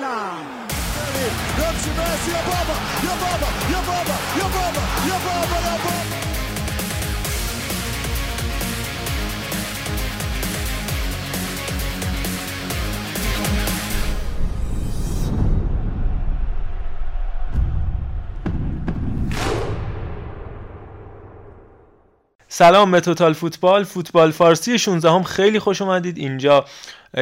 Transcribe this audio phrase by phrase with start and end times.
[0.00, 0.40] فوتبال
[2.14, 6.19] اصلا یا بابا یا بابا یا بابا یا
[22.60, 23.84] سلام به توتال فوتبال.
[23.84, 26.18] فوتبال فارسی 16 هم خیلی خوش اومدید.
[26.18, 26.64] اینجا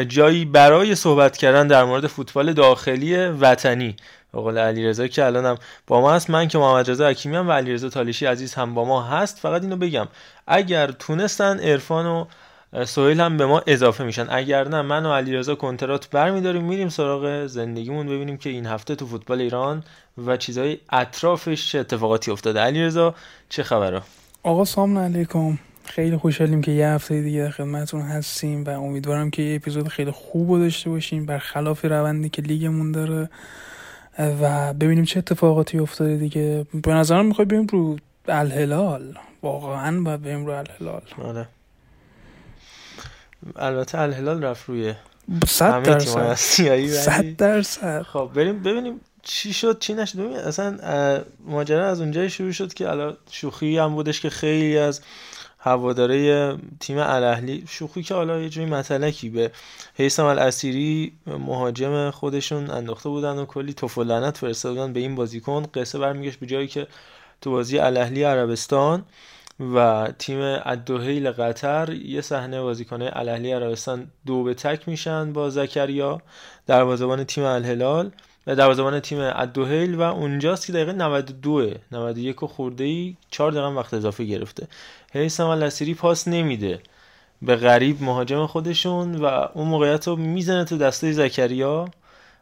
[0.09, 3.97] جایی برای صحبت کردن در مورد فوتبال داخلی وطنی.
[4.33, 6.31] به قول علیرضا که الانم با ما هست.
[6.31, 9.39] من که محمد رضا حکیمی و علیرضا تالیشی عزیز هم با ما هست.
[9.39, 10.09] فقط اینو بگم.
[10.47, 14.27] اگر تونستن عرفان و سهیل هم به ما اضافه میشن.
[14.31, 16.63] اگر نه من و علیرضا کنترات برمیداریم.
[16.65, 18.07] میریم سراغ زندگیمون.
[18.07, 19.85] ببینیم که این هفته تو فوتبال ایران
[20.27, 22.61] و چیزهای اطرافش چه اتفاقاتی افتاده.
[22.61, 23.15] علیرضا
[23.49, 24.03] چه خبره
[24.43, 25.59] آقا سلام علیکم.
[25.85, 30.11] خیلی خوشحالیم که یه هفته دیگه در خدمتتون هستیم و امیدوارم که یه اپیزود خیلی
[30.11, 33.31] خوب داشته باشیم برخلاف روندی که لیگمون داره.
[34.19, 36.67] و ببینیم چه اتفاقاتی افتاده دیگه.
[36.83, 37.97] به نظرم می‌خوای بریم رو
[38.29, 39.19] الهلال.
[39.43, 41.03] واقعا باید بریم رو الهلال.
[41.23, 41.49] آره.
[43.57, 44.95] البته الهلال رفت روی
[45.47, 46.35] صد درصد.
[46.35, 48.03] صد صد درصد.
[48.03, 50.79] خب بریم ببینیم چی شد چی نشد؟ اصلا
[51.47, 55.01] ماجرا از اونجای شروع شد که الان شوخی هم بودش که خیلی از
[55.59, 59.51] هواداره تیم الاهلی شوخی که حالا یه جوری متلکی به
[59.95, 65.99] حیثم الاسیری مهاجم خودشون انداخته بودن و کلی توفلنت فرستاده بودن به این بازیکن قصه
[65.99, 66.87] برمیگشت به جایی که
[67.41, 69.05] تو بازی الاهلی عربستان
[69.75, 76.23] و تیم الدوهیل قطر یه صحنه بازیکنه الاهلی عربستان دو به تک میشن با زکریا
[76.67, 78.11] دروازه‌بان تیم الهلال.
[78.55, 83.95] دروازه‌بان تیم الدوهیل و اونجاست که دقیقه 92 91 و خورده ای 4 دقیقه وقت
[83.95, 84.67] اضافه گرفته.
[85.13, 86.81] هیثم الاسیری پاس نمیده.
[87.43, 91.89] به غریب مهاجم خودشون و اون موقعیت رو می‌زنه تو دسته زکریا.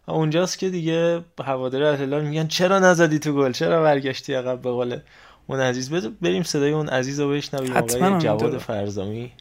[0.06, 4.70] و اونجاست که دیگه هوادار الهلال میگن چرا نزدی تو گل؟ چرا برگشتی عقب به
[4.70, 4.98] قول
[5.46, 5.90] اون عزیز؟
[6.22, 9.32] بریم صدای اون عزیز رو بشنویم آقای جواد فرزامی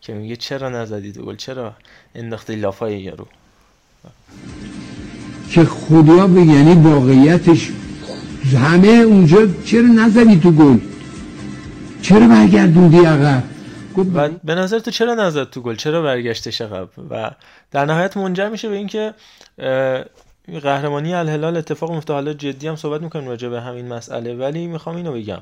[0.00, 1.72] که میگه چرا نزدی تو گل؟ چرا
[2.14, 3.26] انداختی لافای یارو؟
[5.52, 7.70] که خدا به یعنی واقعیتش
[8.56, 10.78] همه اونجا چرا نزدی تو گل؟
[12.02, 13.42] چرا برگردوندی عقب؟
[14.14, 17.30] و به نظر تو چرا نزد تو گل؟ چرا برگشتش عقب؟ و
[17.70, 19.14] در نهایت منجر میشه به اینکه
[20.62, 22.12] قهرمانی الهلال اتفاق میفته.
[22.12, 25.40] حالا جدی هم صحبت می‌کنیم راجع به همین مسئله ولی می‌خوام اینو بگم.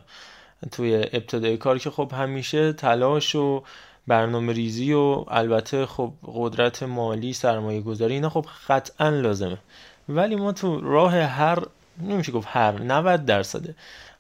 [0.73, 3.63] توی ابتدای کار که خب همیشه تلاش و
[4.07, 9.59] برنامه ریزی و البته خب قدرت مالی سرمایه گذاری اینا خب قطعا لازمه.
[10.09, 11.59] ولی ما تو راه هر
[12.03, 13.75] نمیشه گفت هر 90 درصده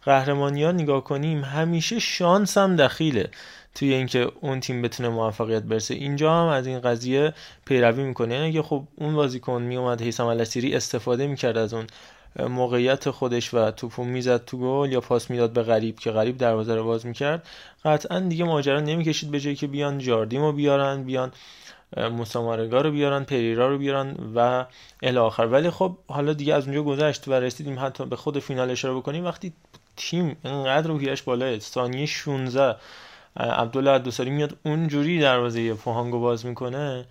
[0.04, 3.30] قهرمانی ها نگاه کنیم همیشه شانس هم دخیله
[3.74, 5.94] توی اینکه اون تیم بتونه موفقیت برسه.
[5.94, 8.34] اینجا هم از این قضیه پیروی می‌کنه.
[8.34, 11.86] یعنی اگه خب اون بازیکن میومد حسام الاسیری استفاده می‌کرد از اون
[12.38, 16.74] موقعیت خودش و توپو می‌زد تو گل یا پاس می‌داد به غریب که غریب دروازه
[16.74, 17.47] رو باز می‌کرد
[17.84, 21.32] قطعا دیگه ماجرا نمی‌کشید به جایی که بیان جاردیمو بیارن بیان
[21.97, 24.67] مسامارگا رو بیارن پریرا رو بیارن و
[25.03, 25.47] الی آخر.
[25.47, 29.25] ولی خب حالا دیگه از اونجا گذشت و رسیدیم حتی به خود فینال اشاره بکنیم.
[29.25, 29.53] وقتی
[29.97, 32.77] تیم اینقدر روحیش بالاه ثانیه 16
[33.37, 37.06] عبدالله دوسری میاد اونجوری دروازه فوهانگو باز می‌کنه.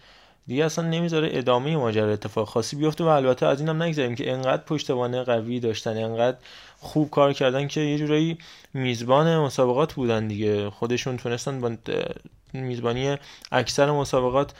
[0.49, 4.63] دیگه اصلا نمی‌ذاره ادامه ماجرا اتفاق خاصی بیفته و البته از اینم نگذاریم که انقدر
[4.63, 6.37] پشتوانه قوی داشتن انقدر
[6.79, 8.37] خوب کار کردن که یه جورایی
[8.73, 10.69] میزبان مسابقات بودن دیگه.
[10.69, 11.71] خودشون تونستن با
[12.53, 13.17] میزبانی
[13.51, 14.53] اکثر مسابقات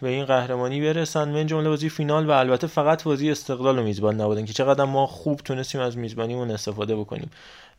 [0.00, 1.28] به این قهرمانی برسن.
[1.28, 5.06] من جمله بازی فینال و البته فقط بازی استقلال و میزبان نبودن که چقدر ما
[5.06, 7.30] خوب تونستیم از میزبانیمون استفاده بکنیم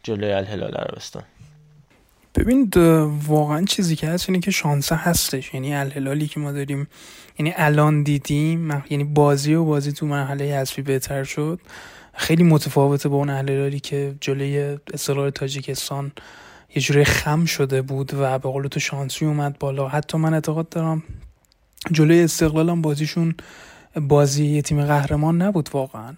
[0.03, 1.23] جلوی الهلال عربستان.
[2.35, 2.69] ببین
[3.27, 5.53] واقعا چیزی که هست اینه که شانسه هستش.
[5.53, 6.87] یعنی الهلالی که ما داریم
[7.39, 11.59] یعنی الان دیدیم یعنی بازی و بازی تو مرحله حذفی بهتر شد.
[12.13, 16.11] خیلی متفاوته با اون الهلالی که جلوی استقلال تاجیکستان
[16.75, 19.87] یه جوری خم شده بود و به قول تو شانسی اومد بالا.
[19.87, 21.03] حتی من اعتقاد دارم
[21.91, 23.35] جلوی هم بازیشون
[24.01, 26.13] بازی یه تیم قهرمان نبود واقعا.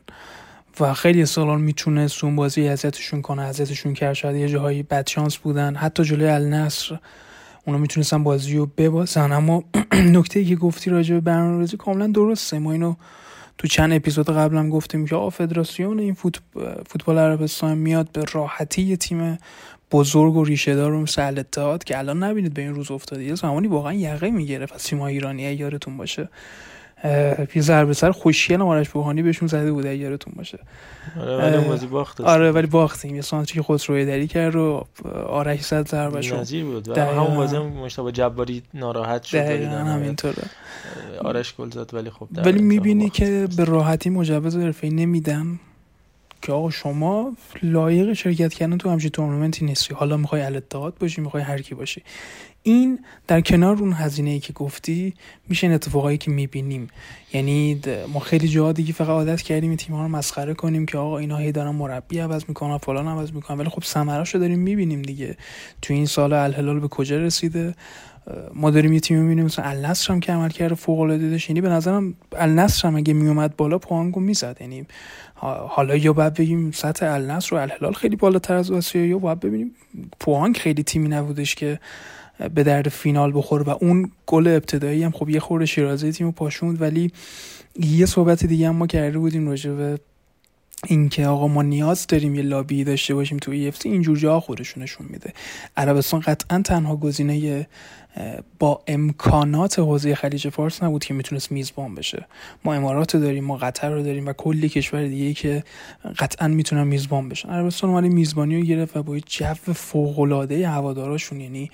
[0.79, 5.37] و خیلی استقلال می‌تونست اون بازی اذیتشون کنه اذیتشون کرد شاید یه جاهایی بد شانس
[5.37, 5.75] بودن.
[5.75, 6.99] حتی جلوی النصر
[7.65, 9.31] اونا می‌تونستن بازی رو ببازن.
[9.31, 9.63] اما
[10.15, 12.59] نکته که گفتی راجع به برنامه‌ریزی کاملا درسته.
[12.59, 12.95] ما اینو
[13.57, 18.97] تو چند اپیزود قبلم گفتیم که آ فدراسیون این فوتبال عربستان میاد به راحتی یه
[18.97, 19.37] تیم
[19.91, 21.43] بزرگ و ریشه دار مثل
[21.85, 23.23] که الان نبینید به این روز افتاده.
[23.23, 26.29] یه زمانی واقعا یقه می‌گرفت از تیم ایرانی یادتون باشه.
[27.03, 30.59] یه ضربه سر خوشگل آرش بوهانی بهشون زده بود اگه یادتون باشه.
[31.19, 33.15] آره ولی باخت آره ولی باختیم.
[33.15, 34.85] یه سانتری که خسروی دری کرد و
[35.27, 36.89] آرش زد ضربهشو نظیر بود.
[36.89, 36.99] و.
[36.99, 40.43] همون بازی هم مشتاق جباری ناراحت شد همینطوره.
[41.23, 43.09] آرش گل زد ولی خب ولی می‌بینی.
[43.09, 45.59] که به راحتی مجوز حرفه‌ای نمیدن
[46.41, 47.33] که آقا شما
[47.63, 49.93] لایق شرکت کردن تو همچین تورنمنتی نیستی.
[49.93, 52.03] حالا می‌خوای الاتحاد باشی می‌خوای هر کی باشی.
[52.67, 55.13] این در کنار اون هزینه ای که گفتی
[55.49, 56.87] میشه این اتفاقایی که می‌بینیم.
[57.33, 57.81] یعنی
[58.13, 61.37] ما خیلی جاها دیگه فقط عادت کردیم تیم ها رو مسخره کنیم که آقا اینا
[61.37, 63.57] هی دارن مربی عوض می‌کنن فلان عوض می‌کنن.
[63.57, 65.37] ولی خب ثمره‌اشو داریم می‌بینیم دیگه.
[65.81, 67.75] تو این سال الهلال به کجا رسیده؟
[68.53, 71.49] ما داریم یه تیم می‌بینیم مثلا النصر هم که عمل کرده فوق العاده داشت.
[71.49, 74.57] یعنی به نظرم النصر هم اگه میومد بالا پوانگو می‌زد.
[74.61, 74.85] یعنی
[75.69, 79.71] حالا یا باید بگیم سطح النصر و الهلال خیلی بالاتر از آسیا یا باید ببینیم.
[80.19, 81.79] پوانگ خیلی تیمی نبودش که
[82.55, 86.81] به درد فینال بخوره و اون گل ابتدایی هم خب یه خورده شیرازی تیمو پاشوند
[86.81, 87.11] ولی
[87.79, 89.99] یه صحبت دیگه هم ما کرده بودیم راجع به
[90.87, 95.33] اینکه آقا ما نیاز داریم یه لابی داشته باشیم تو EFC اینجور جاها خودشونشون میده.
[95.77, 97.67] عربستان قطعا تنها گزینه
[98.59, 102.25] با امکانات حوزه خلیج فارس نبود که می‌تونست میزبان بشه.
[102.63, 105.63] ما امارات رو داریم ما قطر رو داریم و کلی کشور دیگه که
[106.19, 107.49] قطعا می‌تونن میزبان بشن.
[107.49, 111.71] عربستان اومد میزبانی رو گرفت و با جو فوق العاده هواداراشون یعنی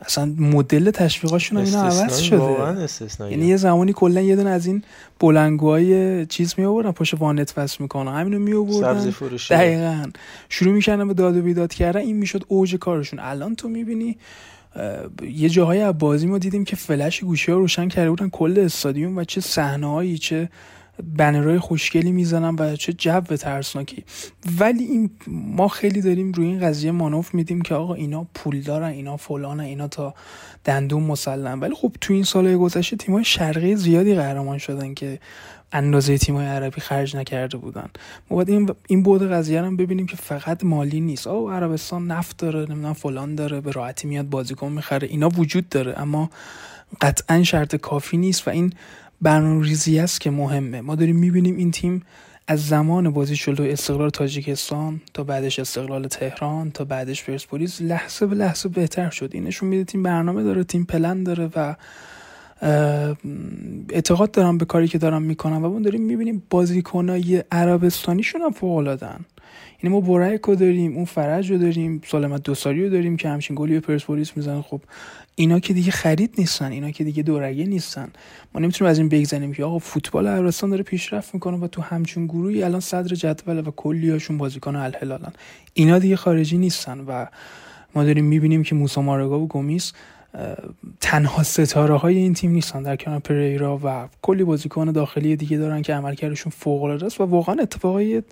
[0.00, 3.30] اصلا مدل تشویقاشون هم اینا عوض شده.
[3.30, 4.82] یعنی یه زمانی کلا یه دونه از این
[5.20, 8.20] بلنگوهای چیز می آوردن پشت وانت وصل می‌کنن.
[8.20, 9.12] همینو می آوردن
[9.50, 10.04] دقیقا.
[10.48, 12.00] شروع می‌کردن به داد و بیداد کردن.
[12.00, 13.18] این می‌شد اوج کارشون.
[13.18, 14.18] الان تو می‌بینی
[15.34, 18.28] یه جاهای از بازی ما دیدیم که فلش گوشی ها روشن کرده بودن.
[18.28, 20.48] کل استادیوم و چه صحنه چه
[21.00, 24.04] بنرهای خوشگلی می‌زنن و چه جو ترسناکی.
[24.58, 28.88] ولی این ما خیلی داریم روی این قضیه مانوف میدیم که آقا اینا پول دارن
[28.88, 30.14] اینا فلانن اینا تا
[30.64, 35.18] دندون مسلم ولی خب تو این سالهای گذشته تیمای شرقی زیادی قهرمان شدن که
[35.72, 37.88] اندازه تیمای عربی خرج نکرده بودن.
[38.30, 41.26] ما باید این این بود قضیه رو ببینیم که فقط مالی نیست.
[41.26, 45.08] آه عربستان نفت داره نمی‌دونم فلان داره به راحتی میاد بازیکن می‌خره.
[45.08, 46.30] اینا وجود داره اما
[47.00, 48.72] قطعا شرط کافی نیست و این
[49.22, 50.80] برنامه ریزی است که مهمه.
[50.80, 52.02] ما داریم می‌بینیم این تیم
[52.46, 58.34] از زمان بازی جلو استقلال تاجیکستان تا بعدش استقلال تهران تا بعدش پرسپولیس لحظه به
[58.34, 59.30] لحظه بهتر شد.
[59.32, 61.74] این نشون میده تیم برنامه داره تیم پلن داره و
[63.88, 65.64] اعتقاد دارم به کاری که دارم می‌کنم.
[65.64, 69.20] و ما داریم می‌بینیم بازیکنای عربستانیشون هم فوق العادن
[69.82, 73.72] یعنی ما بورایکو داریم اون فرج رو داریم سالمت دوساری رو داریم که همچین گلی
[73.72, 74.80] به پرسپولیس می‌زنه خب
[75.34, 78.08] اینا که دیگه خرید نیستن اینا که دیگه دورگه نیستن.
[78.54, 82.26] ما نمی‌تونیم از این بگذنیم که آقا فوتبال عربستان داره پیشرفت می‌کنه و تو همچون
[82.26, 85.32] گروهی الان صدر جدول و کلی هاشون بازیکن الهلالن.
[85.74, 87.26] اینا دیگه خارجی نیستن و
[87.94, 89.92] ما داریم می‌بینیم که موسی مارگا و گومیس
[91.00, 92.82] تنها ستاره های این تیم نیستن.
[92.82, 97.24] در کنار پریرا و کلی بازیکن داخلی دیگه دارن که عملکردشون فوق العاده است و
[97.24, 98.22] واقعا اتفاقای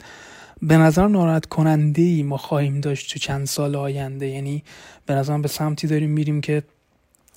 [0.63, 4.27] به نظر ناراحت کننده ای ما خواهیم داشت تو چند سال آینده.
[4.27, 4.65] یعنی
[5.07, 6.63] به نظرم به سمتی داریم میریم که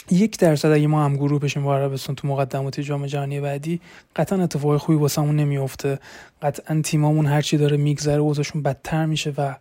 [0.10, 3.82] یک درصد اگه ما هم گروه بشیم با عربستان تو مقدمات جام جهانی بعدی
[4.16, 6.00] قطعا اتفاق خوبی واسمون نمیفته
[6.42, 9.56] قطعا تیمامون هرچی داره میگذره اوضاعشون بدتر میشه و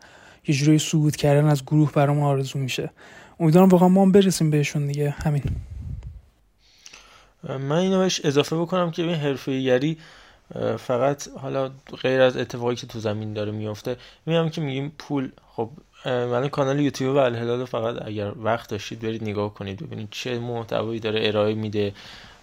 [0.46, 2.90] یه جوری صعود کردن از گروه برامون آرزو میشه.
[3.40, 5.10] امیدوارم واقعا ما هم برسیم بهشون دیگه.
[5.10, 5.42] همین.
[7.44, 9.98] من اینو بهش اضافه بکنم که این حرفه‌ایگری
[10.78, 11.70] فقط حالا
[12.02, 15.70] غیر از اتفاقی که تو زمین داره میفته میگم که میگیم پول خب
[16.04, 21.28] من کانال یوتیوب الهلال فقط اگر وقت داشتید برید نگاه کنید ببینید چه محتوایی داره
[21.28, 21.92] ارائه میده.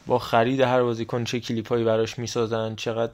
[0.07, 3.11] با خرید هر بازیکن چه کلیپایی براش می‌سازن چقدر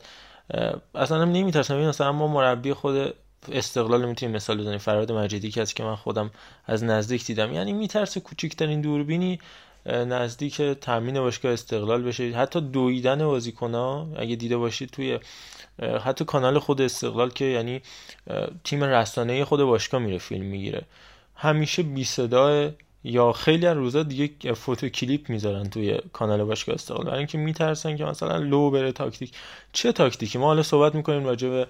[0.95, 1.75] اصلا هم نمیترسم.
[1.75, 3.13] این مثلا ما مربی خود
[3.51, 4.77] استقلال می‌تونیم مثال بزنیم.
[4.77, 6.31] فراد مجیدی از که من خودم
[6.65, 7.53] از نزدیک دیدم.
[7.53, 9.39] یعنی میترسه کوچکترین دوربینی
[9.85, 12.23] نزدیک تامین باشگاه استقلال بشه.
[12.23, 15.19] حتی دویدن بازیکن‌ها اگه دیده باشید توی
[16.03, 17.81] حتی کانال خود استقلال که یعنی
[18.63, 20.81] تیم رسانه‌ای خود باشگاه میره فیلم می‌گیره.
[21.35, 22.71] همیشه بی صدا
[23.03, 27.05] یا خیلی از روزا دیگه فوتو کلیپ می‌ذارن توی کانال باشگاه استقلال.
[27.05, 29.31] برای اینکه میترسن که مثلا لو بره تاکتیک.
[29.73, 31.67] چه تاکتیکی؟ ما حالا صحبت می‌کنیم راجع به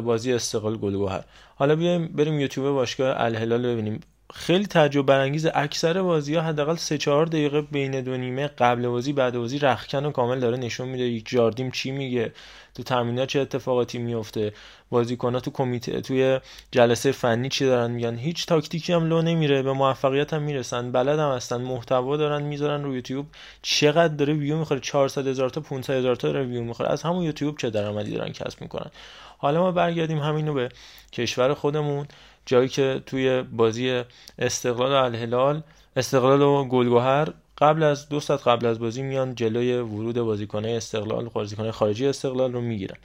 [0.00, 1.24] بازی استقلال گلگهر
[1.56, 4.00] حالا بیایم بریم یوتیوب باشگاه الهلال ببینیم.
[4.34, 9.12] خیلی تعجب برانگیز اکثر بازی ها حداقل 3 4 دقیقه بین دو نیمه قبل بازی
[9.12, 12.32] بعد بازی رخکن و کامل داره نشون میده یک جاردیم چی میگه
[12.74, 14.52] تو تمرینات چه اتفاقاتی میفته
[14.90, 18.16] بازیکن‌ها تو کمیته توی جلسه فنی چی دارن میگن.
[18.16, 22.84] هیچ تاکتیکی هم لو نمیره به موفقیت هم می‌رسن بلد هم هستن محتوا دارن می‌ذارن
[22.84, 23.26] رو یوتیوب.
[23.62, 26.90] چقدر داره ویو می‌خوره؟ 400 هزار تا 500 هزار تا داره ویو می‌خوره.
[26.90, 28.90] از همون یوتیوب چه درآمدی دارن کسب می‌کنن؟
[29.38, 30.68] حالا ما برگردیم همینو به
[31.12, 32.06] کشور خودمون.
[32.46, 34.02] جایی که توی بازی
[34.38, 35.62] استقلال و الهلال
[35.96, 41.28] استقلال و گلگهر قبل از دو ساعت قبل از بازی میان جلوی ورود بازیکنه استقلال
[41.28, 42.96] بازیکنه خارجی استقلال رو می‌گیرن.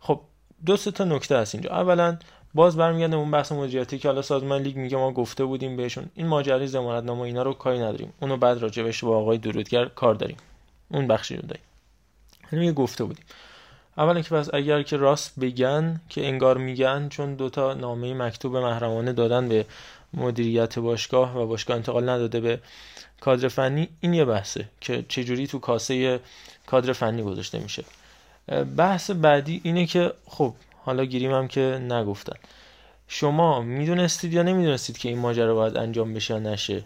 [0.00, 0.20] خب
[0.66, 1.70] دو تا نکته هست اینجا.
[1.70, 2.18] اولا
[2.54, 6.26] باز برمیگرده اون بحث مدیریتی که حالا سازمان لیگ میگه ما گفته بودیم بهشون این
[6.26, 8.12] ماجرای ضمانت نامه اینا رو کاری نداریم.
[8.20, 10.36] اونو بعد راجبش با آقای درودگر کار داریم.
[10.88, 11.64] اون بخشی رو داریم.
[12.52, 13.24] یعنی گفته بودیم.
[14.00, 19.12] اولا که پس اگر که راست بگن که انگار میگن چون دوتا نامه مکتوب محرمانه
[19.12, 19.66] دادن به
[20.14, 22.60] مدیریت باشگاه و باشگاه انتقال نداده به
[23.20, 26.20] کادر فنی این یه بحثه که چجوری تو کاسه
[26.66, 27.84] کادر فنی گذاشته میشه.
[28.76, 30.54] بحث بعدی اینه که خب
[30.84, 32.36] حالا گیریم هم که نگفتن.
[33.08, 36.84] شما می‌دونستید یا نمی‌دونستید که این ماجرا باید انجام بشه یا نشه؟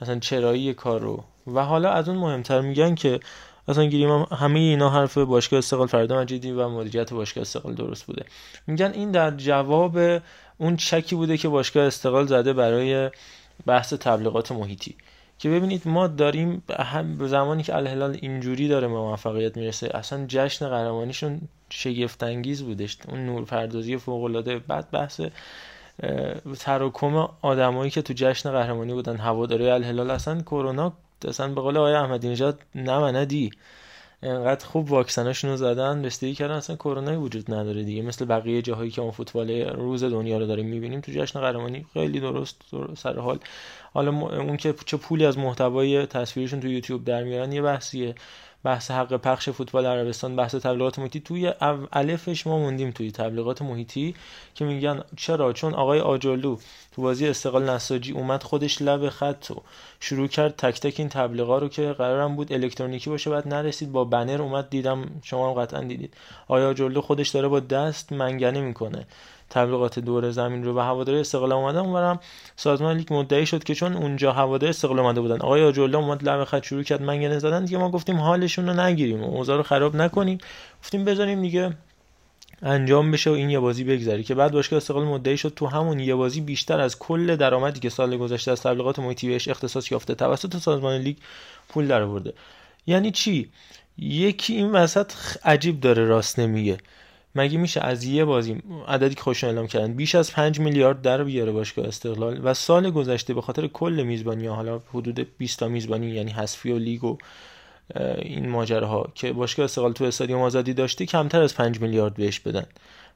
[0.00, 3.20] اصلا چرایی کار رو؟ و حالا از اون مهمتر میگن که
[3.68, 4.10] اصلا گیریم.
[4.10, 8.24] هم همه اینا حرف باشگاه استقلال فردا مجیدی و مدیریت باشگاه استقلال درست بوده.
[8.66, 9.98] میگن این در جواب
[10.58, 13.10] اون چکی بوده که باشگاه استقلال زده برای
[13.66, 14.94] بحث تبلیغات محیطی.
[15.38, 20.68] که ببینید ما داریم هم زمانی که الهلال اینجوری داره به موفقیت می‌رسه اصلا جشن
[20.68, 22.98] قهرمانیشون شگفت انگیز بودش.
[23.08, 25.20] اون نور پردازی فوق العاده بعد بحث
[26.58, 30.92] تراکم آدمایی که تو جشن قهرمانی بودن هواداری الهلال اصلا کرونا
[31.24, 33.50] اصلا به قول آقای احمدی نژاد نمندی
[34.22, 38.02] انقدر خوب واکسناشون رو زدن رسیدگی کردن اصلا کرونا وجود نداره دیگه.
[38.02, 42.20] مثل بقیه جاهایی که اون فوتبال روز دنیا رو داریم می‌بینیم تو جشن قهرمانی خیلی
[42.20, 42.62] درست
[42.96, 43.38] سر حال.
[43.92, 48.14] حالا اون که چه پولی از محتوای تصویرشون تو یوتیوب در میارن یه بحثیه.
[48.66, 51.20] بحث حق پخش فوتبال عربستان بحث تبلیغات محیطی.
[51.20, 51.52] توی
[51.92, 54.14] الفش ما موندیم توی تبلیغات محیطی
[54.54, 56.56] که میگن چرا؟ چون آقای آجالو
[56.92, 59.62] تو بازی استقلال نساجی اومد خودش لب خط و
[60.00, 63.30] شروع کرد تک تک این تبلیغا رو که قرارم بود الکترونیکی باشه.
[63.30, 66.14] بعد نرسید با بنر اومد دیدم شما هم قطعا دیدید.
[66.48, 69.06] آیا آجالو خودش داره با دست منگنه می‌کنه.
[69.50, 72.20] تبلیغات دور زمین رو و هواداری استقلال اومدن اونورم
[72.56, 75.40] سازمان لیگ مدعی شد که چون اونجا هواداری استقلال اومده بودن.
[75.40, 77.64] آقای آجولا اومد لب خط شروع کرد منگنه زدن.
[77.64, 80.38] دیگه ما گفتیم حالشون رو نگیریم و اوضاع رو خراب نکنیم.
[80.82, 81.72] گفتیم بذاریم دیگه
[82.62, 86.00] انجام بشه و این یه بازی بگذری که بعد باشگاه استقلال مدعی شد تو همون
[86.00, 90.14] یه بازی بیشتر از کل درآمدی که سال گذشته از تبلیغات محیطی بهش اختصاص یافته
[90.14, 91.16] توسط سازمان لیگ
[91.68, 92.32] پول درآورده.
[92.86, 93.50] یعنی چی؟
[93.98, 95.12] یکی این وسط
[95.44, 96.78] عجیب داره راست نمیگه.
[97.36, 101.24] مگه میشه از یه بازی عددی که خوشون اعلام کردن بیش از 5 میلیارد در
[101.24, 106.06] بیاره باشگاه استقلال و سال گذشته به خاطر کل میزبانی حالا حدود 20 تا میزبانی
[106.06, 107.18] یعنی حذفی و لیگ و
[108.18, 112.66] این ماجراها که باشگاه استقلال تو استادیوم آزادی داشته کمتر از 5 میلیارد بهش بدن.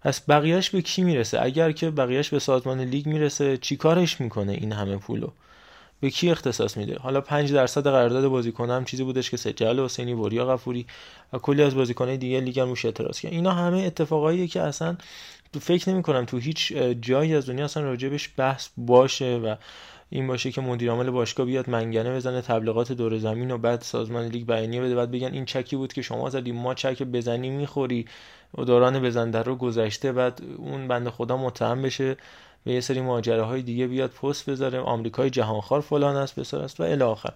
[0.02, 4.72] پس بقیهش به کی می‌رسه؟ اگر که بقیهش به سازمان لیگ می‌رسه چیکارش می‌کنه این
[4.72, 5.28] همه پولو؟
[6.00, 10.12] به کی اختصاص میده؟ حالا 5 درصد قرارداد بازیکن هم چیزی بودش که سجل حسینی
[10.14, 10.86] وریا غفوری
[11.32, 14.96] و کلی از بازیکنای دیگه لیگ هم روش اعتراض کردن اینا همه اتفاقاییه که اصلا
[15.52, 19.54] تو فکر نمی کنم تو هیچ جایی از دنیا اصلا راجبش بحث باشه و
[20.10, 24.26] این باشه که مدیر عامل باشگاه بیاد منگنه بزنه تبلیغات دور زمین و بعد سازمان
[24.26, 24.94] لیگ بیانیه بده.
[24.94, 28.06] بعد بگن این چکی بود که شما زدی ما چک بزنی می‌خوری
[28.58, 32.16] و دوران بزنده رو گذشته بعد اون بنده خدا متهم بشه.
[32.64, 34.78] به یه سری ماجراهای دیگه بیاد پست بذاره.
[34.78, 37.32] آمریکای جهانخوار فلان است بسار است و الی آخر.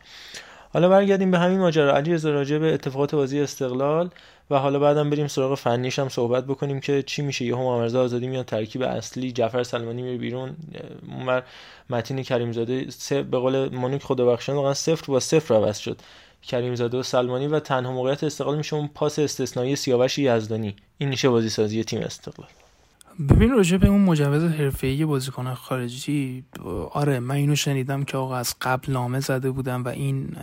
[0.73, 1.97] حالا برگردیم به همین ماجرا.
[1.97, 4.11] علی راجع به اتفاقات بازی استقلال
[4.51, 7.45] و حالا بعدم بریم سراغ فنیش هم صحبت بکنیم که چی میشه.
[7.45, 10.57] یهو محمد آزادی میاد ترکیب اصلی جعفر سلمانی میره بیرون.
[11.17, 11.43] اونور
[11.91, 16.01] متین کریم زاده به قول مونیک خدابخشان واقعا صفر با صفر عوض شد.
[16.43, 20.77] کریم زاده و سلمانی و تنها موقعیت استقلال میشه اون پاس استثنایی سیاوش یزدانی.
[20.99, 22.49] این میشه بازی سازی تیم استقلال.
[23.19, 26.45] ببین راجع به اون مجوز حرفه‌ای بازیکن خارجی
[26.93, 30.37] آره من اینو شنیدم که آقا از قبل نامه زده بودم و این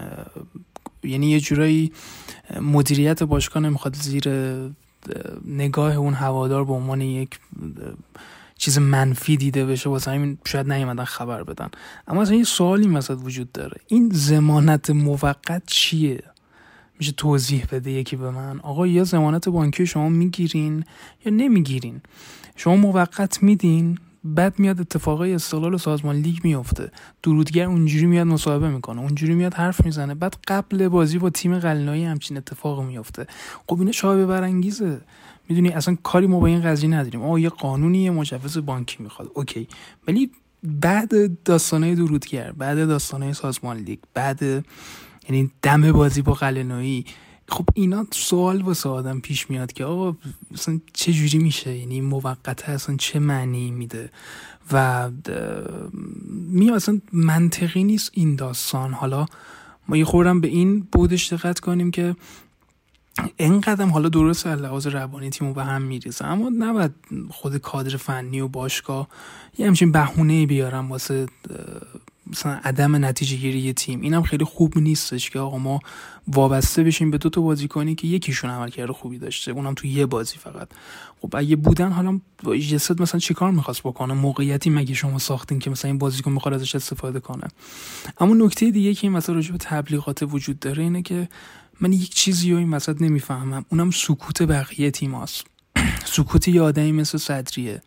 [1.04, 1.92] یعنی یه جورایی
[2.62, 4.24] مدیریت باشگاه نمی‌خواد زیر
[5.46, 7.40] نگاه اون هوادار به عنوان یک
[8.58, 11.70] چیز منفی دیده بشه واسه همین شاید نیومدن خبر بدن.
[12.08, 13.78] اما اصلا یه سوالی مثلا وجود داره.
[13.88, 16.24] این زمانت موقت چیه؟
[17.00, 18.60] میشه توضیح بده یکی به من.
[18.60, 20.86] آقا یا زمانت بانکی شما می‌گیرین
[21.25, 22.01] یا نمی‌گیرین.
[22.55, 26.91] شما موقت میدین بعد میاد اتفاقای استقلال و سازمان لیگ میفته.
[27.24, 32.03] درودگر اونجوری میاد مصاحبه می‌کنه اونجوری میاد حرف می‌زنه بعد قبل بازی با تیم قلنایی
[32.03, 33.27] همچین اتفاق میفته.
[33.67, 35.01] خب اینه شایبه برانگیزه.
[35.50, 37.22] می‌دونی اصلا کاری ما با این قضیه نداریم.
[37.22, 39.31] آه یه قانونی یه مجوز بانکی می‌خواد.
[39.34, 39.67] اوکی.
[40.08, 40.31] ولی
[40.63, 44.41] بعد داستانه درودگر بعد داستانه سازمان لیگ بعد
[45.29, 47.05] یعنی دم بازی با قلنایی
[47.51, 50.17] خب اینا سوال واسه آدم پیش میاد که آقا
[50.53, 54.10] اصلا چه جوری میشه؟ یعنی موقته اصلا چه معنی میده؟
[54.72, 55.10] و
[56.29, 58.93] می اصلا منطقی نیست این داستان.
[58.93, 59.25] حالا
[59.88, 62.15] ما یه خورم به این بودش دقت کنیم که
[63.38, 66.25] این قدم حالا درست لحاظ روانی تیمو به هم میریزه.
[66.25, 66.91] اما نباید
[67.29, 69.08] خود کادر فنی و باشگاه
[69.58, 71.25] یه همچین بهونه بیارم واسه
[72.32, 74.02] مثلا عدم نتیجه گیری تیم.
[74.02, 75.80] اینم خیلی خوب نیستش که آقا ما
[76.28, 79.52] وابسته بشیم به دو تا بازیکنی که یکیشون عملکرد خوبی داشته.
[79.52, 80.68] اونم تو یه بازی فقط.
[81.22, 82.20] خب اگه بودن حالا
[82.70, 86.76] جسد مثلا چیکار می‌خواست بکنه؟ موقعیتی مگه شما ساختین که مثلا این بازیکن می‌خواد ازش
[86.76, 87.48] استفاده کنه؟
[88.20, 91.30] اما نکته دیگه که این مثلا راجع به تبلیغات وجود داره اینه که
[91.82, 93.66] من یک چیزی رو این وسط نمی‌فهمم.
[93.70, 95.44] اونم سکوت بقیه تیماست
[96.16, 97.82] سکوت یه آدمی مثل صدریه.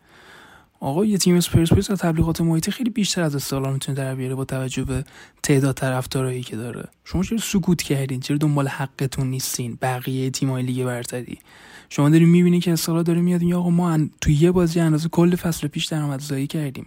[0.85, 4.45] آقا یه تیم پرسپولیس از تبلیغات محیطی خیلی بیشتر از استقلال می‌تونه در بیاره با
[4.45, 5.03] توجه به
[5.43, 6.87] تعداد طرفدارایی که داره.
[7.03, 11.37] شما چرا سکوت کردین؟ چرا دنبال حقتون نیستین؟ بقیه تیمای لیگ برتری.
[11.89, 15.35] شما داریم می‌بینی که استقلال داره میاد یا آقا ما تو یه بازی اندازه کل
[15.35, 16.85] فصل پیش درآمدزایی کردیم.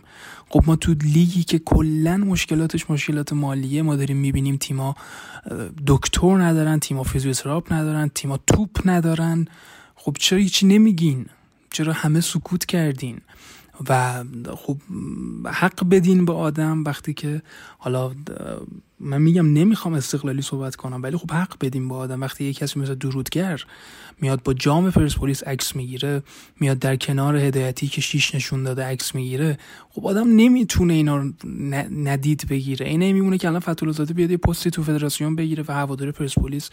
[0.49, 4.97] خب ما تو لیگی که کلا مشکلاتش مشکلات مالیه ما داریم می‌بینیم تیما
[5.87, 9.49] دکتر ندارن تیما فیزیوتراپ ندارن تیما توپ ندارن.
[9.95, 11.27] خب چرا هیچی نمیگین؟
[11.71, 13.21] چرا همه سکوت کردین؟
[13.89, 14.25] و
[14.57, 14.77] خب
[15.47, 17.43] حق بدین به آدم وقتی که
[17.79, 18.13] حالا
[19.01, 22.21] من میگم نمی‌خوام استقلالی صحبت کنم ولی خب حق بدیم به آدم.
[22.21, 23.65] وقتی یه کسی مثل درودگر
[24.21, 26.23] میاد با جام پرسپولیس عکس می‌گیره
[26.61, 29.59] میاد در کنار هدایتی که شیش نشون داده عکس می‌گیره
[29.91, 31.33] خب آدم نمی‌تونه اینا رو
[31.91, 32.87] ندید بگیره.
[32.87, 36.71] این نمیمونه که الان فتول زاده بیاد یه پستی تو فدراسیون بگیره و هوادار پرسپولیس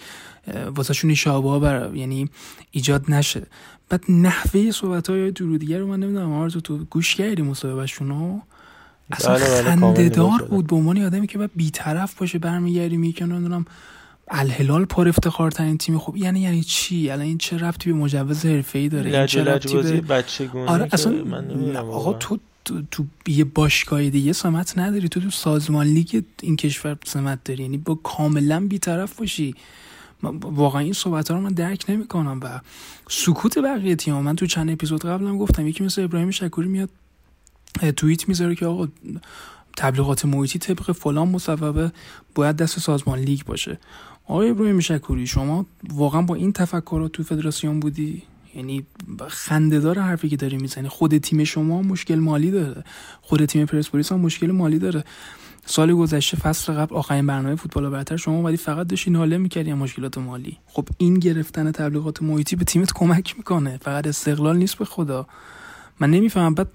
[0.75, 2.29] واسهشون شابه بر یعنی
[2.71, 3.47] ایجاد نشه.
[3.89, 8.41] بعد نحوه صحبت های درودگر رو من نمی‌دونم تو گوش کردی مصاحبهشون
[9.11, 13.65] اصلا بله بله خندهدار بود به عنوان آدمی که باید بیطرف باشه برمیگردی میگه نمی‌دونم
[14.27, 18.45] الهلال پر افتخار ترین تیم خوب یعنی یعنی چی؟ الان این چه ربطی به مجوز
[18.45, 23.43] حرفه‌ای داره؟ این چه ربطی به بچگونه آره اصلا من آقا تو تو, تو یه
[23.43, 25.09] باشگاه دیگه سمت نداری.
[25.09, 27.63] تو تو سازمان لیگ این کشور سمت داری.
[27.63, 29.55] یعنی با کاملا بیطرف باشی.
[30.41, 32.59] واقعا این صحبت ها رو من درک نمی‌کنم و
[33.09, 36.89] سکوت بقیه تیم من تو چند اپیزود قبلم گفتم یکی مثل ابراهیم شکوری میاد
[37.97, 38.87] توییت می‌ذاره که آقا
[39.77, 41.91] تبلیغات محیطی طبق فلان مصوبه
[42.35, 43.79] باید دست سازمان لیگ باشه.
[44.27, 48.23] آقای ابراهیم شکوری شما واقعا با این تفکرات تو فدراسیون بودی؟
[48.55, 48.85] یعنی
[49.27, 50.89] خندهدار حرفی که داری می‌زنی.
[50.89, 52.83] خود تیم شما مشکل مالی داره.
[53.21, 55.03] خود تیم پرسپولیس هم مشکل مالی داره.
[55.65, 60.17] سال گذشته فصل قبل آخرین برنامه فوتبال برتر شما اومدی فقط داشتی ناله می‌کردی مشکلات
[60.17, 60.57] مالی.
[60.67, 63.77] خب این گرفتن تبلیغات محیطی به تیمت کمک می‌کنه.
[63.77, 65.27] فقط استقلال نیست به خدا.
[65.99, 66.55] من نمی‌فهمم.
[66.55, 66.67] بعد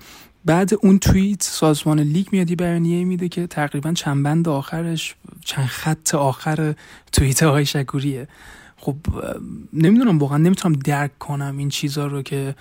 [0.45, 6.15] بعد اون توییت سازمان لیگ میادی بیانیه میده که تقریبا چند بند آخرش چند خط
[6.15, 6.75] آخر
[7.13, 8.29] توییت های شکوریه.
[8.77, 8.97] خب
[9.73, 12.55] نمی‌دونم واقعا نمی‌تونم درک کنم این چیزا رو که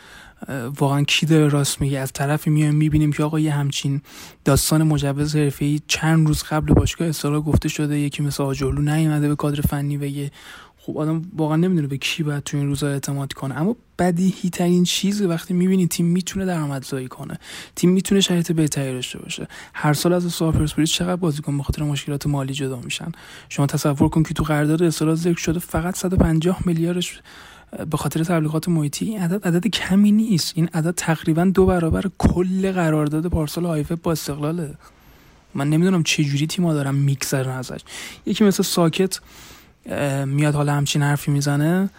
[0.80, 2.00] واقعا کی داره راست میگه.
[2.00, 4.02] از طرفی میایم می‌بینیم که آقا یه همچین
[4.46, 9.36] داستان مجوز حرفه‌ای چند روز قبل باشگاه اصطلاح گفته شده یکی مثل آجرلو نیومده به
[9.36, 10.32] کادر فنی بگه
[10.82, 13.62] خب آدم واقعا نمی‌دونه به کی باید تو این روزا اعتماد کنه.
[13.62, 17.40] اما بدیهی ترین چیز وقتی می‌بینی تیم می‌تونه درآمدزایی کنه.
[17.76, 19.48] تیم می‌تونه شرایط بهتری داشته باشه.
[19.74, 23.12] هر سال از سوپر پرسپولیس چقدر بازیکن به خاطر مشکلات مالی جدا میشن.
[23.50, 27.22] شما تصور کن که تو قرارداد اصطلاح ذکر شده فقط 150 میلیاردش
[27.90, 29.06] به خاطر تبلیغات محیطی.
[29.06, 30.54] این عدد عدد کمی نیست.
[30.56, 34.76] این عدد تقریبا دو برابر کل قرارداد پارسال هایفه با استقلاله.
[35.54, 37.80] من نمی‌دونم چه جوری تیم‌ها دارن میگذرن ازش.
[38.26, 39.20] یکی مثل ساکت
[40.26, 41.90] میاد حالا همچین حرفی می‌زنه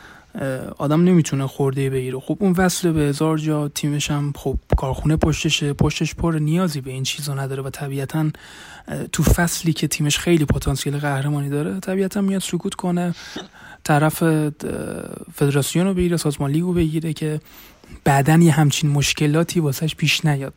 [0.79, 2.21] آدم نمی‌تونه خورده بگیره.
[2.21, 6.91] خب اون وصل به هزار جا تیمش هم خب کارخونه پشتشه پشتش پر نیازی به
[6.91, 8.31] این چیزا نداره و طبیعتا
[9.13, 13.15] تو فصلی که تیمش خیلی پتانسیل قهرمانی داره طبیعتا میاد سکوت کنه
[13.85, 14.23] طرف
[15.35, 17.41] فدراسیون رو بگیره سازمان لیگو بگیره که
[18.05, 20.55] بعدا یه همچین مشکلاتی واسهش پیش نیاد.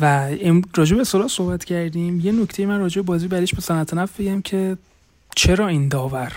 [0.00, 0.30] و
[0.76, 4.42] راجع به سراغ صحبت کردیم یه نکته من راجع بازی برش به صنعت نفت بگم
[4.42, 4.76] که
[5.36, 6.32] چرا این داور؟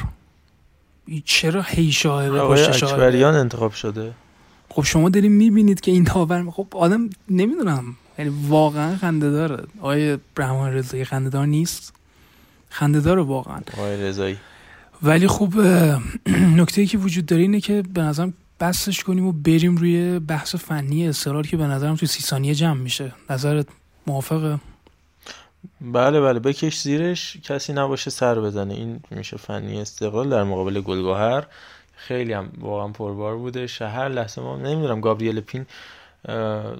[1.25, 4.11] چرا هی شاهبه پشت اکبریان انتخاب شده.
[4.69, 7.95] خب شما داریم می‌بینید که این داور خب آدم نمی‌دونم.
[8.19, 11.93] یعنی واقعا خنده داره آقای برهمان رضایی خنده دار نیست.
[12.69, 14.37] خنده داره واقعا آقای رضایی.
[15.03, 15.53] ولی خب
[16.59, 20.55] نکته ای که وجود داره اینه که به نظرم بسش کنیم و بریم روی بحث
[20.55, 23.13] فنی استقلال که به نظرم تو سی ثانیه جمع میشه.
[23.29, 23.67] نظرت
[24.07, 24.59] موافقه؟
[25.81, 28.73] بله بله بکش زیرش کسی نباشه سر بزنه.
[28.73, 31.47] این میشه فنی استقلال در مقابل گلگهر
[31.95, 33.67] خیلی هم واقعا پربار بوده.
[33.79, 35.65] هر لحظه ما نمی‌دونم گابریل پین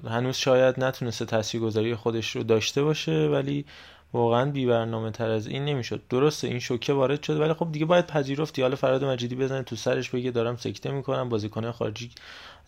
[0.08, 3.64] هنوز شاید نتونسته تاثیرگذاری خودش رو داشته باشه ولی
[4.12, 6.02] واقعا بی برنامه تر از این نمی‌شد.
[6.10, 9.76] درسته این شوکه وارد شد ولی خب دیگه باید پذیرفت حالا فراد مجیدی بزنه تو
[9.76, 12.10] سرش بگه دارم سکته می‌کنم بازیکن خارجی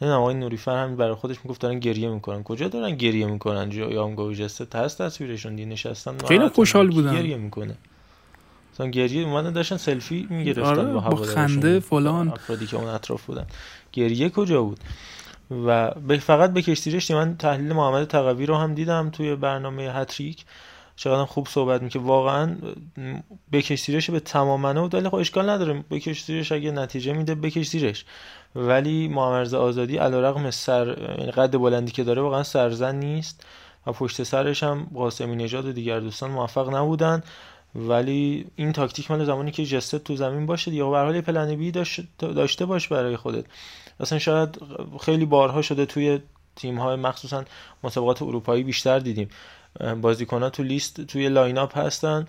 [0.03, 2.43] نه آقای نوریفر هم برای خودش می‌گفت دارن گریه می‌کنن.
[2.43, 7.15] کجا دارن گریه می‌کنن؟ یا هم گوجسته هست تصویرشون دی نشستن خیلی خوشحال بودن.
[7.15, 7.75] گریه می‌کنه؟
[8.75, 12.29] مثلا گریه اومدن داشتن سلفی می‌گرفتن آره با, با خنده فلان.
[12.29, 13.47] افرادی که اون اطراف بودن.
[13.93, 14.81] گریه کجا بود؟
[15.67, 20.45] و فقط به کشتیرش من تحلیل محمد تقوی رو هم دیدم توی برنامه هتریک.
[20.97, 22.57] چقدر خوب صحبت می‌کنه واقعا
[23.53, 25.85] بکش زیرش به تمامنه و ولی خب اشکال نداره.
[25.91, 28.05] بکش زیرش اگه نتیجه میده بکش زیرش
[28.55, 33.47] ولی محمد آزادی علیرغم سر یعنی قد بلندی که داره واقعا سرزن نیست
[33.87, 37.23] و پشت سرش هم قاسمی نژاد و دیگر دوستان موفق نبودن.
[37.75, 41.73] ولی این تاکتیک مال زمانی که جست تو زمین باشه یا به حال پلن بی
[42.19, 43.45] داشته باش برای خودت.
[44.01, 44.59] اصلا شاید
[45.01, 46.21] خیلی بارها شده توی
[46.57, 47.45] تیم های مخصوصا
[47.85, 49.29] مسابقات اروپایی بیشتر دیدیم.
[50.01, 52.27] بازیکن تو لیست توی line up هستن.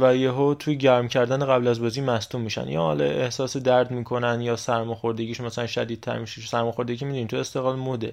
[0.00, 2.68] و یهو توی گرم کردن قبل از بازی مصدوم میشن.
[2.68, 6.40] یا حالا احساس درد می‌کنن یا سرماخوردگیش مثلا شدیدتر میشه.
[6.40, 8.12] سرماخوردگی می‌دونین تو استقلال موده.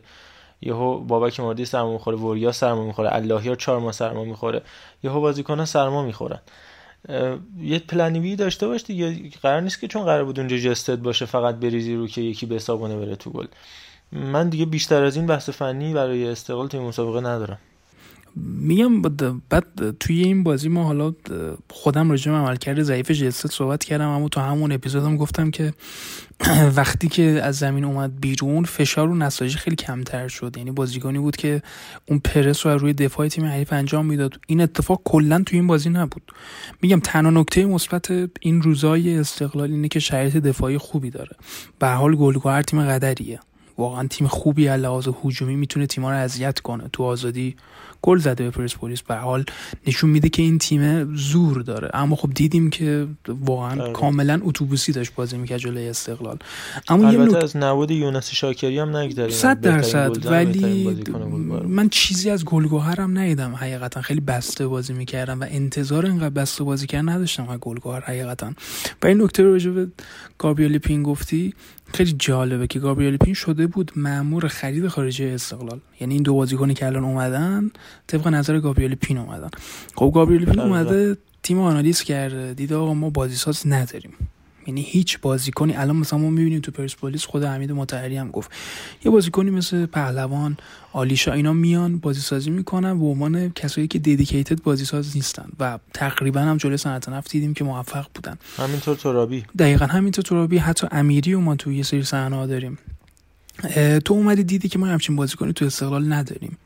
[0.61, 4.61] یهو بابک مرادی سرما می‌خوره وریا سرما می‌خوره اللهی چهار ماه سرما می‌خوره.
[5.03, 6.39] یهو بازیکن‌ها سرما می‌خورن.
[7.61, 9.29] یه پلنی داشته باش دیگه.
[9.41, 12.55] قرار نیست که چون قرار بود اونجا جستت باشه فقط بریزی رو که یکی به
[12.55, 13.45] حسابونه بره تو گل.
[14.11, 17.59] من دیگه بیشتر از این بحث فنی برای استقلال توی مسابقه ندارم.
[18.35, 19.01] میگم
[19.49, 21.13] بعد توی این بازی ما حالا
[21.69, 25.73] خودم راجع به عملکرد ضعیف جلست صحبت کردم اما تو همون اپیزودم گفتم که
[26.77, 30.57] وقتی که از زمین اومد بیرون فشار و نساجی خیلی کمتر شد.
[30.57, 31.61] یعنی بازیکنی بود که
[32.05, 34.39] اون پرس رو روی دفاع تیم حریف انجام می‌داد.
[34.47, 36.31] این اتفاق کلا توی این بازی نبود.
[36.81, 41.35] میگم تنها نکته مثبت این روزای استقلال اینه که شرایط دفاعی خوبی داره.
[41.79, 43.39] به حال گلگوهر تیم قدریه.
[43.77, 46.89] واقعا تیم خوبی از لحاظ هجومی می‌تونه تیم‌ها رو اذیت کنه.
[46.93, 47.55] تو آزادی
[48.01, 49.01] گل زده به پرسپولیس.
[49.01, 49.45] به حال
[49.87, 51.89] نشون میده که این تیم زور داره.
[51.93, 53.93] اما خب دیدیم که واقعا آره.
[53.93, 56.37] کاملا اتوبوسی داشت بازی می‌کرد جلوی استقلال.
[56.87, 60.31] اما البته از نبود یونس شاکری هم نگذاریم 100 درصد.
[60.31, 61.03] ولی
[61.65, 63.55] من چیزی از گلگوهرم ندیدم.
[63.55, 67.49] حقیقتا خیلی بسته بازی می‌کردم و انتظار اینقدر بسته بازی کردن نداشتم.
[67.49, 68.53] از گلگوهر حقیقتا.
[69.03, 69.87] و این نکته رو راجع به
[70.37, 71.53] گابریل پین گفتی.
[71.93, 75.79] خیلی جالبه که گابریل پین شده بود مأمور خرید خارجی استقلال.
[75.99, 77.71] یعنی این دو بازیکنی که الان اومدن
[78.07, 79.49] طبق نظر گابریل پین اومدن.
[79.95, 82.53] خب گابریل پین اومده تیم آنالیز کرده.
[82.53, 84.13] دیده آقا ما بازیساز نداریم.
[84.67, 88.51] یعنی هیچ بازیکنی الان مثلا ما می‌بینیم تو پرسپولیس خود حمید مطهری هم گفت
[89.05, 90.57] یه بازیکنی مثل پهلوان
[90.93, 95.79] عالیشاه اینا میان بازی سازی می‌کنن به عنوان کسایی که dedicated بازی ساز نیستن و
[95.93, 98.37] تقریبا هم جلوی صنعت نفت دیدیم که موفق بودن.
[98.57, 99.45] همینطور ترابی.
[99.59, 102.77] دقیقا همینطور ترابی حتی امیری و ما تو یه سری صحنه داریم.
[104.05, 106.57] تو اومدی دیدی که ما همچین بازیکنی تو استقلال نداریم.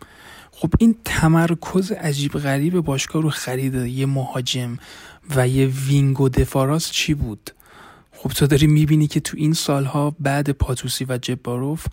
[0.51, 4.77] خب این تمرکز عجیب غریب باشگاه رو خرید یه مهاجم
[5.35, 7.51] و یه وینگ و دفاراس چی بود؟
[8.17, 11.85] خب تو داری می‌بینی که تو این سالها بعد پاتوسی و جباروف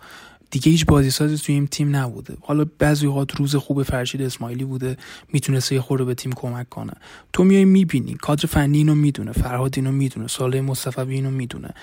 [0.51, 2.37] دیگه هیچ بازیسازی توی این تیم نبوده.
[2.41, 4.97] حالا بعضی اوقات روز خوب فرشید اسماعیلی بوده
[5.33, 6.93] می‌تونسته یه خورده به تیم کمک کنه.
[7.33, 11.73] تو میای می‌بینی کادر فنی اینو می‌دونه فرهاد اینو می‌دونه ساله مصطفی اینو می‌دونه.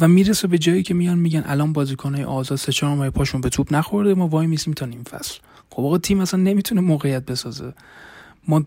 [0.00, 3.48] و می‌رسه به جایی که میان میگن الان بازیکنهای آزاد سه چهار ماه پاشون به
[3.48, 5.38] توپ نخورده ما وای میسیم تا نیم فصل.
[5.70, 7.72] خب آقا تیم اصلا نمی‌تونه موقعیت بسازه.
[8.48, 8.64] ما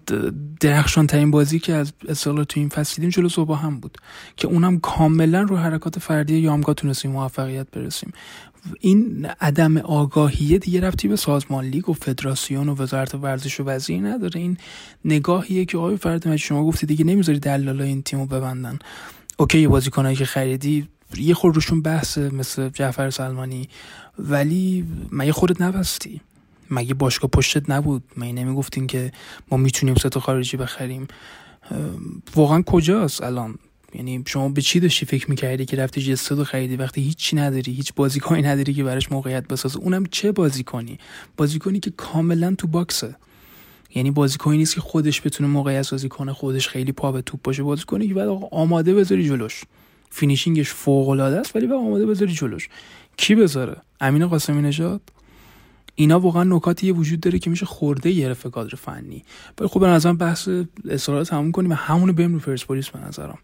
[0.60, 3.98] درخشان ترین بازی که از اصلا تو این فصل دیدیم جلو صبح هم بود
[4.38, 8.13] که اونم کاملا رو حرکات فردی یامگا تونستیم موفقیت برسیم.
[8.80, 14.08] این عدم آگاهیه دیگه رفتی به سازمان لیگ و فدراسیون و وزارت ورزش و وزیر
[14.08, 14.42] نداره.
[14.42, 14.58] این
[15.06, 18.80] نگاهیه که آقای فرد شما گفتی دیگه نمی‌ذاری دلالا این تیمو ببندن.
[19.38, 20.88] اوکی بازیکنایی که خریدی
[21.18, 23.70] یه خود روشون بحثه مثل جعفر سلمانی
[24.20, 26.22] ولی مگه خودت نبستی.
[26.71, 29.12] مگه باشگاه پشتت نبود؟ مگه نمی‌گفتین که
[29.51, 31.08] ما می‌تونیم ستا خارجی بخریم؟
[32.36, 33.56] واقعا کجاست الان؟
[33.93, 37.93] یعنی شما به چی داشتی فکر می‌کردی که رفتی جسد خریدی وقتی هیچی نداری هیچ
[37.95, 40.97] بازیکنی نداری که براش موقعیت بسازه؟ اونم چه بازیکنی؟
[41.38, 43.15] بازیکنی که کاملا تو box ه.
[43.95, 47.63] یعنی بازیکنی نیست که خودش بتونه موقعیت سازی کنه خودش خیلی پا به توپ باشه.
[47.63, 49.63] بازیکنی که باید آماده بذاری جلوش.
[50.10, 52.69] finishing ش فوق العاده است ولی باید آماده بذاری جلوش.
[53.17, 55.01] کی بذاره؟ امین قاسمی نژاد؟
[56.00, 59.24] اینا واقعا نکاتی وجود داره که میشه خورده گرفت کادر فنی.
[59.60, 60.50] ولی خب به نظرم بحث
[60.89, 63.38] استقلال تموم کنیم و همونو بریم رو پرسپولیس به نظرم.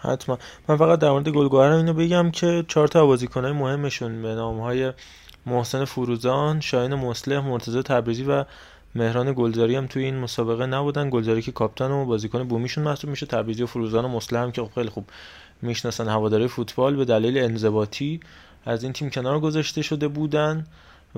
[0.00, 0.38] حتما.
[0.68, 4.92] من فقط در مورد گلگوهرم اینو بگم که چهار تا بازیکنای مهمشون به نام های
[5.46, 8.44] محسن فروزان، شاهین مصلح، مرتضی تبریزی و
[8.94, 11.10] مهران گلزاری هم توی این مسابقه نبودن.
[11.10, 13.26] گلزاری که کاپیتان و بازیکن بومیشون محسوب میشه.
[13.26, 15.04] تبریزی و فروزان و مصلح هم که خب خیلی خوب
[15.62, 16.96] می‌شناسن هواداری فوتبال.
[16.96, 18.20] به دلیل انضباطی
[18.64, 20.66] از این تیم کنار گذاشته شده بودن.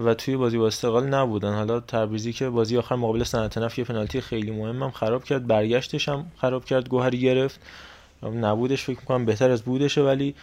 [0.04, 1.54] و توی بازی با استقلال نبودن.
[1.54, 5.46] حالا تبریزی که بازی آخر مقابل صنعت نفت یه پنالتی خیلی مهمم خراب کرد.
[5.46, 7.60] برگشتش هم خراب کرد گوهری گرفت.
[8.22, 10.34] نبودش فکر می‌کنم بهتر از بودشه ولی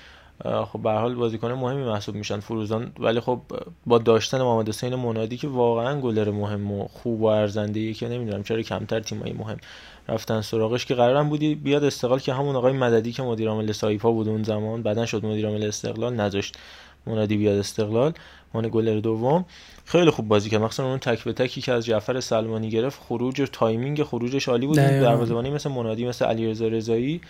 [0.43, 2.91] خب به هر حال بازیکن مهمی محسوب میشن فروزان.
[2.99, 3.39] ولی خب
[3.85, 8.07] با داشتن محمد حسین منادی که واقعا گلر مهم و خوب و ارزنده ای که
[8.07, 9.57] نمی‌دونم چرا کمتر تیمای مهم
[10.07, 14.11] رفتن سراغش که قرارم بودی بیاد استقلال که همون آقای مددی که مدیر عامل سایپا
[14.11, 16.57] بود اون زمان بعدا شد مدیر عامل استقلال نذاشت.
[17.07, 18.13] منادی بیاد استقلال
[18.53, 19.45] مان گلر دوم.
[19.85, 20.61] خیلی خوب بازی کرد.
[20.61, 23.01] مخصوصا اون تک به تکی که از جعفر سلمانی گرفت.
[23.07, 24.75] خروج و timing خروجش عالی بود.
[24.75, 27.21] دروازه‌بانی مثل منادی مثل علیرضا رضایی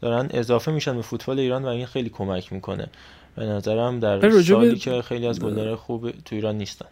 [0.00, 2.86] دارن اضافه میشن به فوتبال ایران و این خیلی کمک می‌کنه.
[3.36, 6.86] به نظرم در سالی که خیلی از گلدار خوب تو ایران نیستن.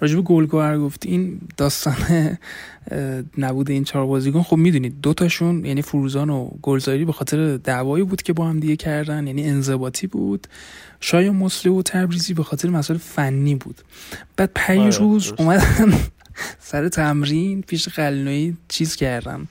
[0.00, 2.38] راجب گلگوهر گفت این داستان
[3.38, 4.42] نبود این چهار بازیکن.
[4.42, 8.76] خب می‌دونید دوتاشون یعنی فروزان و گلزاری به خاطر دعوایی بود که با هم دیگه
[8.76, 10.46] کردن یعنی انضباطی بود.
[11.00, 13.82] شایا مسلم و تبریزی به خاطر مسائل فنی بود.
[14.36, 15.32] بعد پنج آره، روز.
[15.38, 15.92] اومدن
[16.68, 19.48] سر تمرین پیش قلنوی چیز کردن.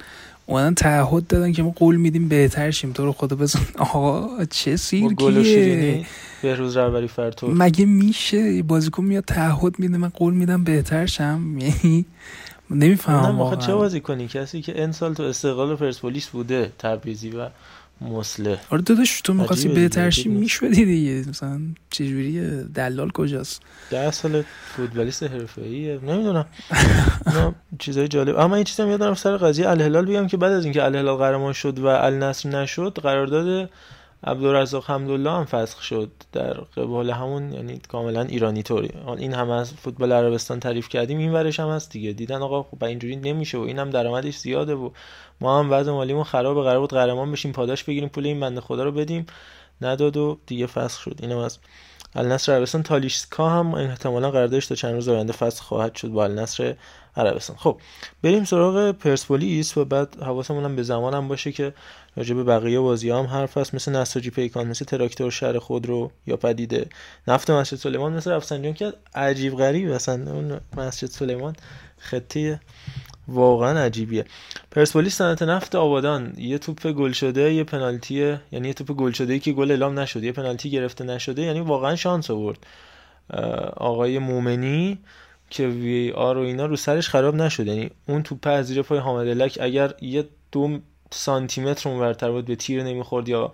[0.52, 2.92] اومدن تعهد دادن که ما قول میدیم بهتر شیم.
[2.92, 3.60] تو رو خدا بزن.
[3.78, 5.44] آقا چه سیرکیه.
[5.44, 6.06] شیرینی
[6.42, 12.06] بهروز رهبری فرتو مگه میشه؟ بازیکن میاد تعهد میده من قول میدم بهتر شم؟ یعنی
[12.70, 13.78] نمی‌فهمم اونم آخه چه واقعا.
[13.78, 17.48] بازی کنی؟ کسی که این سال تو استقلال و پرسپولیس بوده تبریزی و
[18.02, 20.64] مسله آره داداش تو می‌خواستی عجیبه دیگه، بهتر شی عجیب نیست.
[20.64, 21.30] می‌شدی دیگه.
[21.30, 21.60] مثلا
[21.90, 24.44] چجوریه دلال کجاست؟ ده سال
[24.76, 26.00] فوتبالیست حرفه‌ایه.
[26.04, 26.46] نمی‌دونم.
[27.80, 28.40] چیزای جالب.
[28.40, 31.54] اما این چیزی هم یادم سر قضیه الهلال بگم که بعد از اینکه الهلال قهرمان
[31.54, 33.70] شد و النصر نشد قرارداد
[34.23, 38.91] عبدالرزاق حمدالله هم فسخ شد در قبال همون یعنی کاملا ایرانی طوری.
[39.17, 42.13] این هم از فوتبال عربستان تعریف کردیم این ورش هم هست دیگه.
[42.13, 44.89] دیدن آقا خب اینجوری نمیشه و این هم درآمدش زیاده و
[45.41, 48.84] ما هم وضع مالیمون خرابه قرار بود قهرمان بشیم پاداش بگیریم پول این بنده خدا
[48.84, 49.25] رو بدیم.
[49.81, 51.19] نداد و دیگه فسخ شد.
[51.21, 51.57] اینم از
[52.15, 52.84] النصر عربستان.
[52.84, 56.75] تالیسکا هم احتمالا قراردادش تا چند روز آینده فسخ خواهد شد با النصر
[57.17, 57.57] عربستان.
[57.57, 57.79] خب
[58.23, 61.73] بریم سراغ پرسپولیس و بعد حواسمون هم به زمان هم باشه که
[62.15, 63.76] راجع به بقیه بازی هم حرف هست.
[63.76, 66.86] مثل نساجی پیکان مثل تراکتور شهر خود رو یا پدیده.
[67.28, 71.56] نفت مسجد سلیمان مثل رفسنجان که عجیب غریب اصلا اون مسجد سلیمان
[71.97, 72.60] خطه
[73.28, 74.26] واقعا عجیبیه.
[74.71, 76.34] پرسپولیس صنعت نفت آبادان.
[76.38, 80.26] یه توپ گل شده یه پنالتی یعنی یه توپ گل شده که گل اعلام نشده
[80.26, 82.58] یه پنالتی گرفته نشده یعنی واقعا شانس آورد.
[83.78, 85.00] آقای مومنی
[85.50, 87.67] که وی آر و اینا رو سرش خراب نشد.
[87.67, 90.80] یعنی اون توپ از زیر پای حامد لک اگر یه دو
[91.13, 93.52] سانتی متر اونورتر بود به تیر نمی‌خورد یا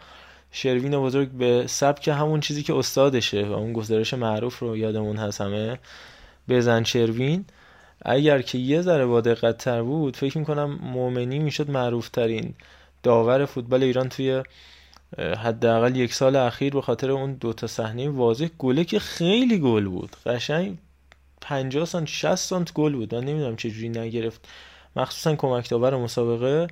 [0.52, 5.42] شروین بزرگ به سبک همون چیزی که استادشه و اون گزارش معروف رو یادمون هست
[5.42, 5.80] همه
[6.50, 7.46] بزن شروین.
[8.06, 12.54] اگر که یه ذره با دقت تر بود فکر می‌کنم مومنی می‌شد معروف ترین
[13.04, 14.44] داور فوتبال ایران توی
[15.18, 19.86] حداقل یک سال اخیر به خاطر اون دو تا صحنه واضح گله که خیلی گل
[19.86, 20.16] بود.
[20.26, 20.78] قشنگ
[21.42, 23.16] 50 سانت 60 سانت گل بود.
[23.16, 24.48] من نمی‌دونم چه جوری نگرفت.
[24.96, 26.68] مخصوصا کمک داور مسابقه.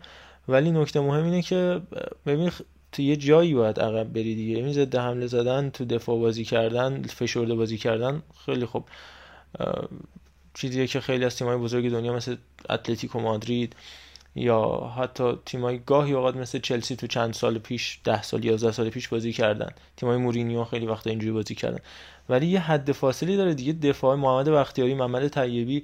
[0.47, 1.81] ولی نکته مهم اینه که
[2.25, 2.51] ببین
[2.91, 4.55] تو یه جایی باید عقب بری دیگه.
[4.55, 8.86] این ضد حمله زدن تو دفاع بازی کردن فشرده بازی کردن خیلی خوب.
[10.53, 12.36] چیزیه که خیلی از تیم‌های بزرگ دنیا مثل
[12.69, 13.75] اتلتیکو مادرید
[14.36, 18.89] یا حتی تیمای گاهی اوقات مثل چلسی تو چند سال پیش ده سال یازده سال
[18.89, 19.69] پیش بازی کردن.
[19.97, 21.79] تیمای مورینیو خیلی وقتا اینجوری بازی کردن.
[22.29, 23.73] ولی یه حد فاصلی داره دیگه.
[23.73, 25.84] دفاع محمد بختیاری محمد طیبی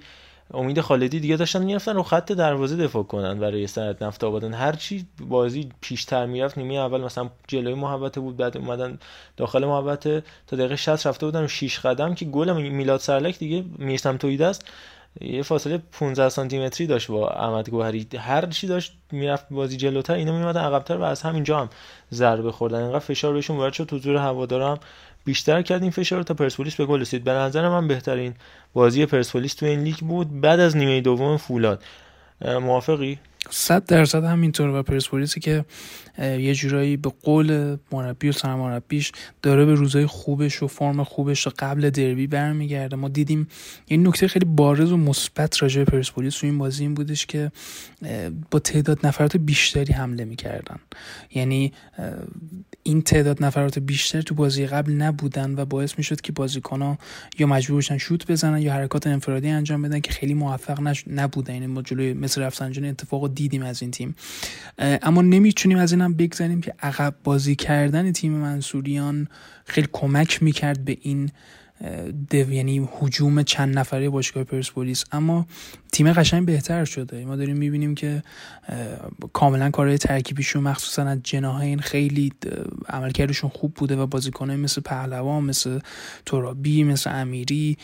[0.53, 5.05] امید خالدی دیگه داشتن می‌رفتن رو خط دروازه دفاع کنن برای صنعت نفت هر چی
[5.29, 8.99] بازی پیشتر می‌رفت نیمه اول مثلا جلوی محوطه بود بعد اومدن
[9.37, 10.23] داخل محوطه.
[10.47, 14.65] تا دقیقه 60 رفته بودن 6 قدم که گل میلاد سرلک دیگه می‌رسم تویده است.
[15.21, 18.07] یه فاصله 15 سانتی متری داشت با احمد گوهری.
[18.17, 21.69] هر چی داشت می‌رفت بازی جلوتر اینا میمدن عقبتر و از همینجا هم
[22.13, 22.81] ضربه خوردن.
[22.83, 24.79] انقدر فشار بهشون وارد شد حضور هوادارم
[25.25, 27.23] بیشتر کرد این فشار تا پرسپولیس به گل رسید.
[27.23, 28.33] به نظر من بهترین
[28.73, 31.83] بازی پرسپولیس تو این لیگ بود بعد از نیمه دوم فولاد.
[32.45, 35.65] موافقی؟ صد درصد همینطور و پرسپولیسی که
[36.19, 41.53] یه جورایی به قول مربی و سرمربیش داره به روزای خوبش و فرم خوبش تا
[41.59, 42.95] قبل دربی برمیگرده.
[42.95, 43.47] ما دیدیم
[43.89, 47.51] یه نکته خیلی بارز و مثبت راجع به پرسپولیس تو این بازی این بودش که
[48.51, 50.79] با تعداد نفرات بیشتری حمله می‌کردن.
[51.33, 51.73] یعنی
[52.83, 56.97] این تعداد نفرات بیشتر تو بازی قبل نبودن و باعث می‌شد که بازیکنها
[57.39, 61.03] یا مجبور بشن شوت بزنن یا حرکات انفرادی انجام بدن که خیلی موفق نش...
[61.07, 61.53] نبودن.
[61.53, 64.15] یعنی ما جلوی مثل رفسنجان اتفاق دیدیم از این تیم.
[64.77, 69.27] اما نمی‌تونیم از اینم بگذاریم که عقب بازی کردن تیم منصوریان
[69.65, 71.29] خیلی کمک می‌کرد به این
[72.29, 75.03] دو یعنی هجوم چند نفره باشگاه پرسپولیس.
[75.11, 75.45] اما
[75.91, 77.25] تیم قشنگ بهتر شده.
[77.25, 78.23] ما داریم می‌بینیم که
[79.33, 82.33] کاملا کارهای ترکیبیشون مخصوصا از جناهین خیلی
[82.89, 85.79] عملکردشون خوب بوده و بازیکنای مثل پهلوان مثل
[86.25, 87.77] ترابی مثل امیری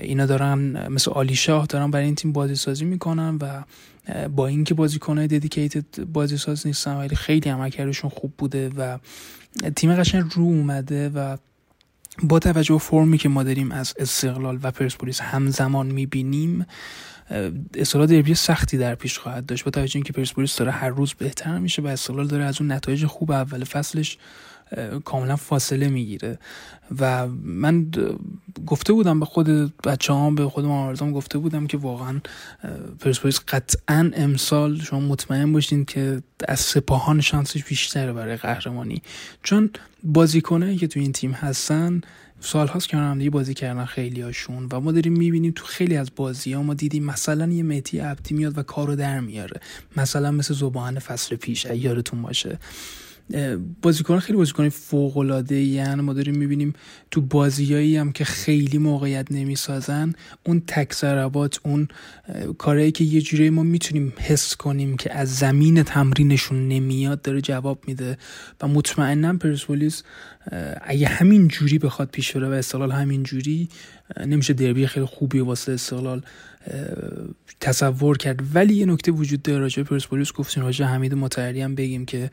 [0.00, 3.62] اینا دارن مثل آلیشاه دارن برای این تیم بازی سازی می‌کنن و
[4.36, 8.98] با اینکه بازیکنای ددیکیتد بازی ساز نیستن ولی خیلی عملکردشون خوب بوده و
[9.76, 11.36] تیم قشنگ رو اومده و
[12.22, 16.66] با توجه به فرمی که ما داریم از استقلال و پرسپولیس همزمان می‌بینیم
[17.74, 19.64] اصطلاح دربی سختی در پیش خواهد داشت.
[19.64, 23.06] با توجه اینکه پرسپولیس داره هر روز بهتر میشه و استقلال داره از اون نتایج
[23.06, 24.18] خوب اول فصلش
[25.04, 26.38] کاملا فاصله می‌گیره.
[27.00, 27.90] و من
[28.66, 29.48] گفته بودم به خود
[29.86, 32.20] بچه هم به خود آرزام گفته بودم که واقعا
[33.00, 39.02] پرسپولیس قطعا امسال شما مطمئن باشین که از سپاهان شانسش بیشتره برای قهرمانی.
[39.42, 39.70] چون
[40.02, 42.00] بازیکنایی که تو این تیم هستن
[42.40, 45.96] سال هاست که هم دیگه بازی کردن خیلی هاشون و ما داریم می‌بینیم تو خیلی
[45.96, 49.60] از بازی ها ما دیدیم مثلا یه مهدی عبدی میاد و کارو در میاره.
[49.96, 52.58] مثلا مثل زبان فصل پیش یادتون باشه.
[53.82, 56.72] بازیکن خیلی بازیکن فوق العاده یعنی ما داریم می‌بینیم
[57.10, 60.12] تو بازیایی هم که خیلی موقعیت نمی‌سازن
[60.46, 61.04] اون تک
[61.64, 61.88] اون
[62.58, 67.78] کارهایی که یه جوری ما می‌تونیم حس کنیم که از زمین تمرینشون نمیاد داره جواب
[67.86, 68.18] میده.
[68.62, 70.02] و مطمئنا پرسپولیس
[70.82, 73.68] اگه همین جوری بخواد پیش بره و استقلال همین جوری
[74.26, 76.22] نمیشه دربی خیلی خوبی واسه استقلال
[77.60, 78.40] تصور کرد.
[78.54, 82.30] ولی یه نکته وجود داره راجع پرسپولیس گفتیم راجع حمید متحری هم بگیم که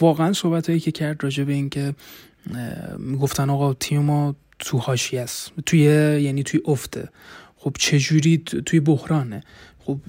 [0.00, 1.94] واقعا صحبت هایی که کرد راجع به این که
[2.98, 5.80] می‌گفتن آقا تیم ما تو هاشی است توی
[6.22, 7.08] یعنی توی افته.
[7.56, 9.42] خب چجوری توی بحرانه؟
[9.78, 10.00] خب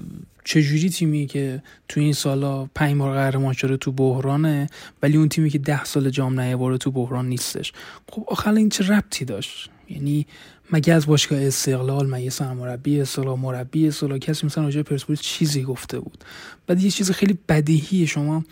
[0.44, 4.66] چجوری تیمی که تو این سالا پنج بار قهرمان شده تو بحرانه
[5.02, 7.72] ولی اون تیمی که ده سال جام نیاورده تو بحران نیستش؟
[8.08, 10.26] خب آخر این چه ربطی داشت؟ یعنی
[10.72, 16.00] مگه از باشگاه استقلال مگه سرمربی استقلال مربی استقلال کسی مثلا راجع پرسپولیس چیزی گفته
[16.00, 16.24] بود؟
[16.66, 18.44] بعد یه چیز خیلی بدیهی شما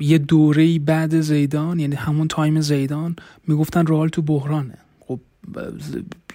[0.00, 4.78] یه دوره بعد زیدان یعنی همون time زیدان می‌گفتن رئال تو بحرانه.
[5.00, 5.20] خب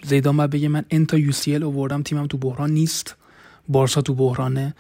[0.04, 3.16] زیدان بعد بگه من ان تا UCL آوردم تیمم تو بحران نیست
[3.68, 4.76] بارسا تو بحرانه.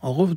[0.00, 0.34] آقا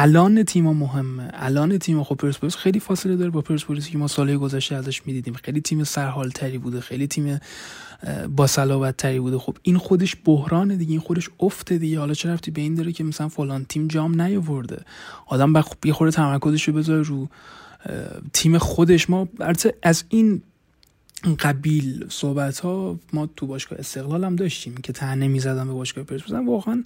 [0.00, 1.30] الان تیم مهمه.
[1.32, 5.34] الان تیم خب پرسپولیس خیلی فاصله داره با پرسپولیسی که ما سالهای گذشته ازش می‌دیدیم.
[5.34, 7.40] خیلی تیم سرحال تری بوده خیلی تیم
[8.36, 9.38] با صلابت تری بوده.
[9.38, 11.98] خب این خودش بحرانه دیگه این خودش افته دیگه.
[11.98, 14.82] حالا چه رفتی به این داره که مثلا فلان تیم جام نیاورده.
[15.26, 15.68] آدم بخ...
[15.84, 17.28] یه خورده تمرکزش رو بذاره رو
[18.32, 19.10] تیم خودش.
[19.10, 19.28] ما
[19.82, 20.42] از این
[21.38, 26.46] قبیل صحبت ها ما تو باشگاه استقلال هم داشتیم که تنه می‌زدن به باشگاه پرسپولیس.
[26.46, 26.82] واقعا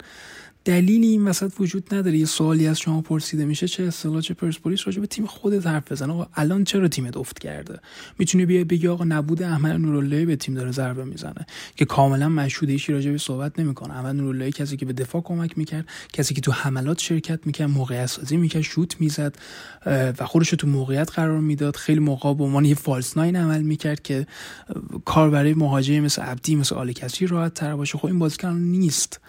[0.64, 2.18] دلیلی این وسط وجود نداره.
[2.18, 5.92] یه سوالی از شما پرسیده میشه چه اصطلاح چه پرسپولیس راجع به تیم خودت حرف
[5.92, 6.11] بزن.
[6.11, 7.81] آقا الان چرا تیمت افت کرده؟
[8.18, 11.46] می‌تونی بیا بگی آقا نبود احمد نوراللهی به تیم داره ضربه می‌زنه
[11.77, 13.94] که کاملا مشهوده ایشی راجع به صحبت نمی‌کنه.
[13.94, 18.07] احمد نوراللهی کسی که به دفاع کمک می‌کرد کسی که تو حملات شرکت می‌کرد موقعیت
[18.07, 19.35] سازی می‌کرد شوت می‌زد
[19.87, 21.77] و خودش تو موقعیت قرار می‌داد.
[21.77, 24.27] خیلی موقع به عنوان یه فالس ناین عمل می‌کرد که
[25.05, 27.98] کار برای مهاجمی مثل عبدی مثل آل کسی راحت تر باشه.
[27.98, 29.20] خب این بازیکن نیست.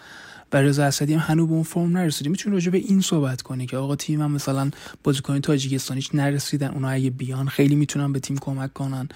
[0.54, 3.66] و رضا اسدی هم هنوز به اون فرم نرسیده می‌تونی راجع به این صحبت کنی
[3.66, 4.70] که آقا تیم هم مثلا
[5.04, 9.08] بازیکن تاجیکستانیش نرسیدن اونا اگه بیان خیلی می‌تونن به تیم کمک کنن.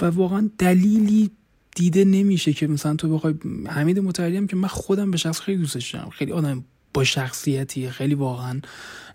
[0.00, 1.30] و واقعا دلیلی
[1.76, 3.34] دیده نمیشه که مثلا تو بخوای
[3.66, 6.10] حمید متحری هم که من خودم به شخص خیلی دوستش دارم.
[6.10, 8.60] خیلی آدم با شخصیتی خیلی واقعا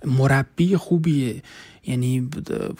[0.05, 1.43] مربی خوبیه.
[1.87, 2.29] یعنی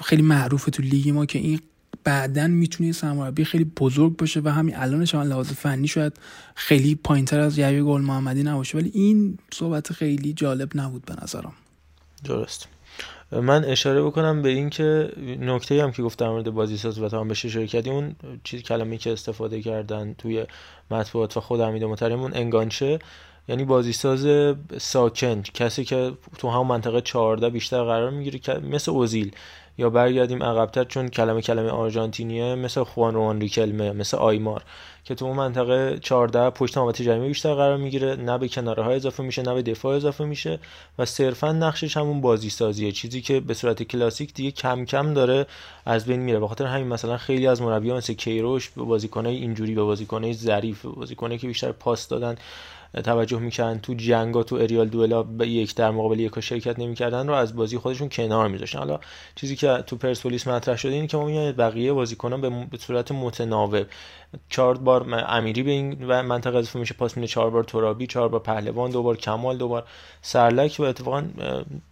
[0.04, 1.60] خیلی معروفه تو لیگ ما که این
[2.04, 6.13] بعدا می‌تونه سرمربی خیلی بزرگ باشه و همین الانش هم لحاظ فنی شاید
[6.56, 11.54] خیلی پایینتر از یحیی گل محمدی نباشه ولی این صحبت خیلی جالب نبود به نظرم.
[12.23, 12.67] درست.
[13.32, 17.28] من اشاره بکنم به این که نکته هم که گفتم مورد بازی ساز و هم
[17.28, 20.45] بشه شرکتی اون چیز کلمه که استفاده کردن توی
[20.91, 22.99] مطبوعات و خود حمید متریم اون انگانچه.
[23.47, 29.32] یعنی بازیساز ساکن کسی که تو هم منطقه 14 بیشتر قرار می‌گیره مثل اوزیل.
[29.80, 34.63] یا برگردیم عقبتر چون کلمه کلمه آرژانتینیه مثل خوان روان ریکلمه مثل آیمار
[35.04, 38.96] که تو اون منطقه 14 پشت محوطه جریمه بیشتر قرار می‌گیره نه به کناره های
[38.96, 40.60] اضافه میشه نه به دفاع اضافه میشه
[41.00, 45.46] و صرفا نقشش همون بازی سازیه چیزی که به صورت کلاسیک دیگه کم کم داره
[45.86, 46.39] از بین میره.
[46.39, 51.39] بخاطر همین مثلا خیلی از مربیان مثل کیروش به بازیکنای اینجوری به بازیکنای ظریف بازیکنایی
[51.39, 52.36] که بیشتر پاس دادن
[52.93, 57.34] توجه می‌کردن تو جنگا تو اریال دوئلا به یک در مقابل یک شرکت نمی‌کردن رو
[57.34, 58.80] از بازی خودشون کنار میذاشتن.
[58.80, 58.99] حالا
[59.36, 63.86] چیزی که تو پرسپولیس مطرح شده اینه که ما میگیم بقیه بازیکنان به صورت متناوب.
[64.49, 68.30] چهار بار امیری به این و منطقه اضافه میشه پاس میده چهار بار ترابی چهار
[68.30, 69.88] بار پهلوان دو بار کمال دو بار
[70.22, 71.24] سرلک و اتفاقا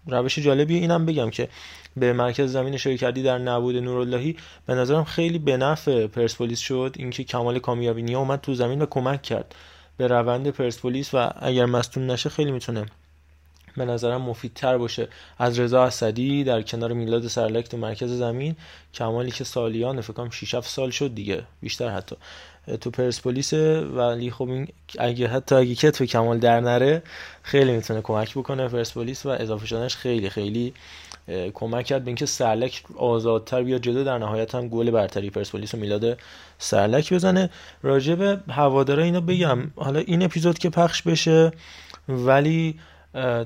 [0.08, 1.50] روش جالبی اینم بگم که
[1.98, 7.24] به مرکز زمین شرکتی در نبود نوراللهی به نظرم خیلی به نفع پرسپولیس شد اینکه
[7.24, 9.56] کمال کامیابی اومد تو زمین و کمک کرد.
[9.98, 12.86] به روند پرسپولیس و اگر مستون نشه خیلی می‌تونه
[13.78, 15.08] به نظرم مفیدتر باشه.
[15.38, 18.56] از رضا اسدی در کنار میلاد سرلک تو مرکز زمین
[18.94, 22.16] کمالی که سالیان فکر کنم 6 سال شد دیگه بیشتر حتی.
[22.82, 24.68] تو پرسپولیس ولی خب این
[25.00, 27.04] اگه حتی اگه کتف کمال در نره
[27.44, 30.74] خیلی می‌تونه کمک بکنه پرسپولیس و اضافه شدنش خیلی خیلی
[31.54, 34.04] کمک کرد به اینکه سرلک آزادتر بیاد جلو.
[34.04, 36.18] در نهایت هم گل برتری پرسپولیس و میلاد
[36.58, 37.50] سرلک بزنه.
[37.84, 39.72] راجع به هوادارا اینو بگم.
[39.76, 41.52] حالا این اپیزود که پخش بشه
[42.10, 42.80] ولی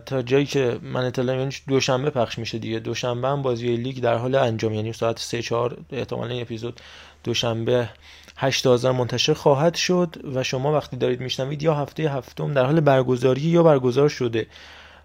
[0.05, 2.79] تا جایی که من اطلاع یعنی دوشنبه پخش میشه دیگه.
[2.79, 4.73] دوشنبه هم بازی لیگ در حال انجام.
[4.73, 6.79] یعنی ساعت 3 4 احتمالاً اپیزود
[7.23, 7.89] دوشنبه
[8.38, 10.15] 8 منتشر خواهد شد.
[10.36, 14.47] و شما وقتی دارید میشنوید یا هفته هفتم در حال برگزاری یا برگزار شده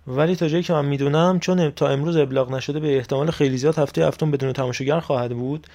[0.06, 3.78] ولی تا جایی که من می‌دونم چون تا امروز ابلاغ نشده به احتمال خیلی زیاد
[3.78, 5.66] هفته هفتم بدون تماشاگر خواهد بود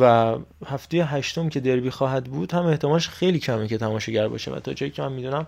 [0.00, 0.34] و
[0.66, 4.50] هفته هشتم که دربی خواهد بود هم احتمالش خیلی کمه که تماشاگر باشه.
[4.50, 5.46] و تا جایی که من می‌دونم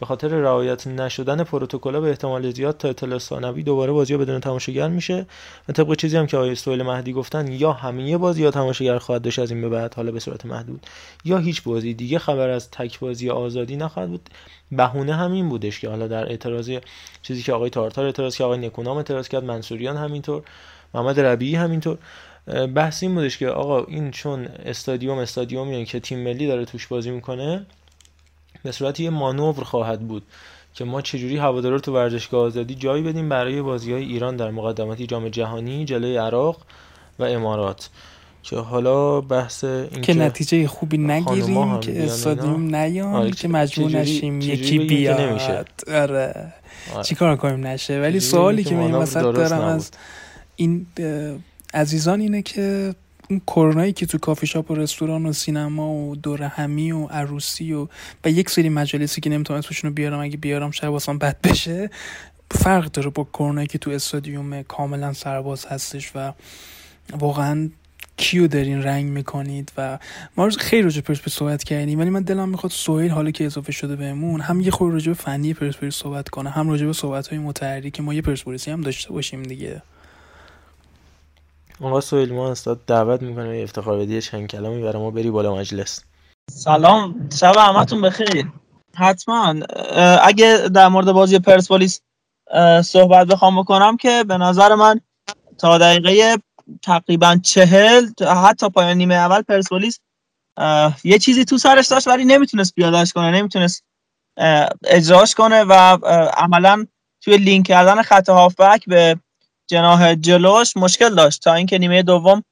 [0.00, 4.88] به خاطر رعایت نشدن پروتکل به احتمال زیاد تا اطلاع ثانوی دوباره بازی بدون تماشاگر
[4.88, 5.26] میشه
[5.68, 9.22] و طبق چیزی هم که آقای سویل مهدی گفتن یا همه بازی ها تماشاگر خواهد
[9.22, 10.86] داشت از این به بعد حالا به صورت محدود
[11.24, 14.30] یا هیچ بازی دیگه خبر از تک بازی آزادی نخواهد بود.
[14.72, 16.72] بهونه همین بودش که حالا در اعتراض
[17.22, 20.42] چیزی که آقای تارتار اعتراض کرد آقای نکونام اعتراض کرد منصوریان همینطور
[20.94, 21.98] محمد ربیعی همینطور.
[22.74, 27.10] بحث این بودش که آقا این چون استادیوم استادیومی که تیم ملی داره توش بازی
[27.10, 27.66] می‌کنه
[28.62, 30.22] به صورت یه مانور خواهد بود
[30.74, 35.06] که ما چجوری هوادارا تو ورزشگاه آزادی جایی بدیم برای بازی های ایران در مقدماتی
[35.06, 36.56] جام جهانی جلوی عراق
[37.18, 37.90] و امارات.
[38.42, 44.40] که حالا بحث این که نتیجه خوبی نگیریم که استادیوم نیان آره که مجبور نشیم
[44.40, 45.20] یکی بیاد.
[45.20, 45.64] نمیشه.
[45.88, 46.52] آره,
[46.94, 47.02] آره.
[47.02, 48.00] چیکار کنیم؟ نشه.
[48.00, 49.90] ولی سوالی که من وسط دارم از
[50.56, 50.86] این
[51.74, 52.94] عزیزان اینه که
[53.30, 57.72] اون کرونایی که تو کافی شاپ و رستوران و سینما و دور همی و عروسی
[57.72, 57.88] و
[58.24, 61.90] و یک سری مجالسی که نمی‌تونم اسمشون رو بیارم اگه بیارم شاید واسم بد بشه.
[62.50, 66.32] فرق داره با کرونایی که تو استادیوم کاملا سرباز هستش و
[67.18, 67.70] واقعا
[68.16, 69.98] کیو دارین رنگ می‌کنید و
[70.36, 73.72] ما روز خیلی راجع پرسپولیس صحبت کردیم ولی من دلم می‌خواد سویل حالا که اضافه
[73.72, 77.38] شده بهمون هم یه خورده راجع فنی پرسپولیس صحبت کنه هم راجع به صحبت های
[77.38, 79.82] متحری که ما یه پرسپولیسی هم داشته باشیم دیگه.
[81.80, 86.04] آقا سویل ما استاد دعوت می‌کنه افتخار بدی چند کلامی برای ما بری بالا مجلس.
[86.50, 88.46] سلام شب همتون بخیر.
[88.94, 89.54] حتما
[90.22, 92.00] اگه در مورد بازی پرسپولیس
[92.84, 95.00] صحبت بخوام بکنم که به نظر من
[95.58, 96.36] تا دقیقه
[96.82, 98.06] تقریبا چهل
[98.44, 100.00] حتی پایان نیمه اول پرسپولیس
[101.04, 103.84] یه چیزی تو سرش داشت ولی نمی‌تونست پیادش کنه نمی‌تونست
[104.84, 105.72] اجراش کنه و
[106.36, 106.86] عملا
[107.20, 109.20] توی لینک کردن خط هافبک به
[109.70, 112.42] جناح جلوش مشکل داشت تا اینکه نیمه دوم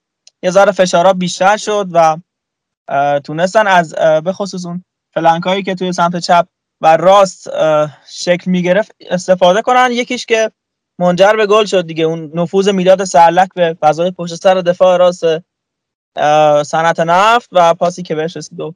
[0.43, 2.17] یه ذره فشارها بیشتر شد و
[3.21, 6.47] تونستن از به خصوص اون flank هایی که توی سمت چپ
[6.81, 7.49] و راست
[8.11, 9.89] شکل می‌گرفت استفاده کنن.
[9.93, 10.53] یکیش که
[10.99, 15.25] منجر به گل شد دیگه اون نفوذ میلاد سرلک به فضای پشت سر دفاع راست
[16.63, 18.75] صنعت نفت و پاسی که بهش رسید و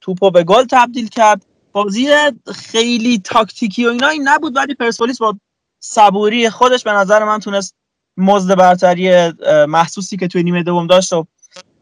[0.00, 1.46] توپو به گل تبدیل کرد.
[1.72, 2.08] بازی
[2.54, 5.38] خیلی تاکتیکی و اینا این نبود ولی پرسپولیس با
[5.82, 7.76] صبوری خودش به نظر من تونست
[8.20, 9.32] مزد برتری
[9.68, 11.26] محسوسی که توی نیمه دوم داشت و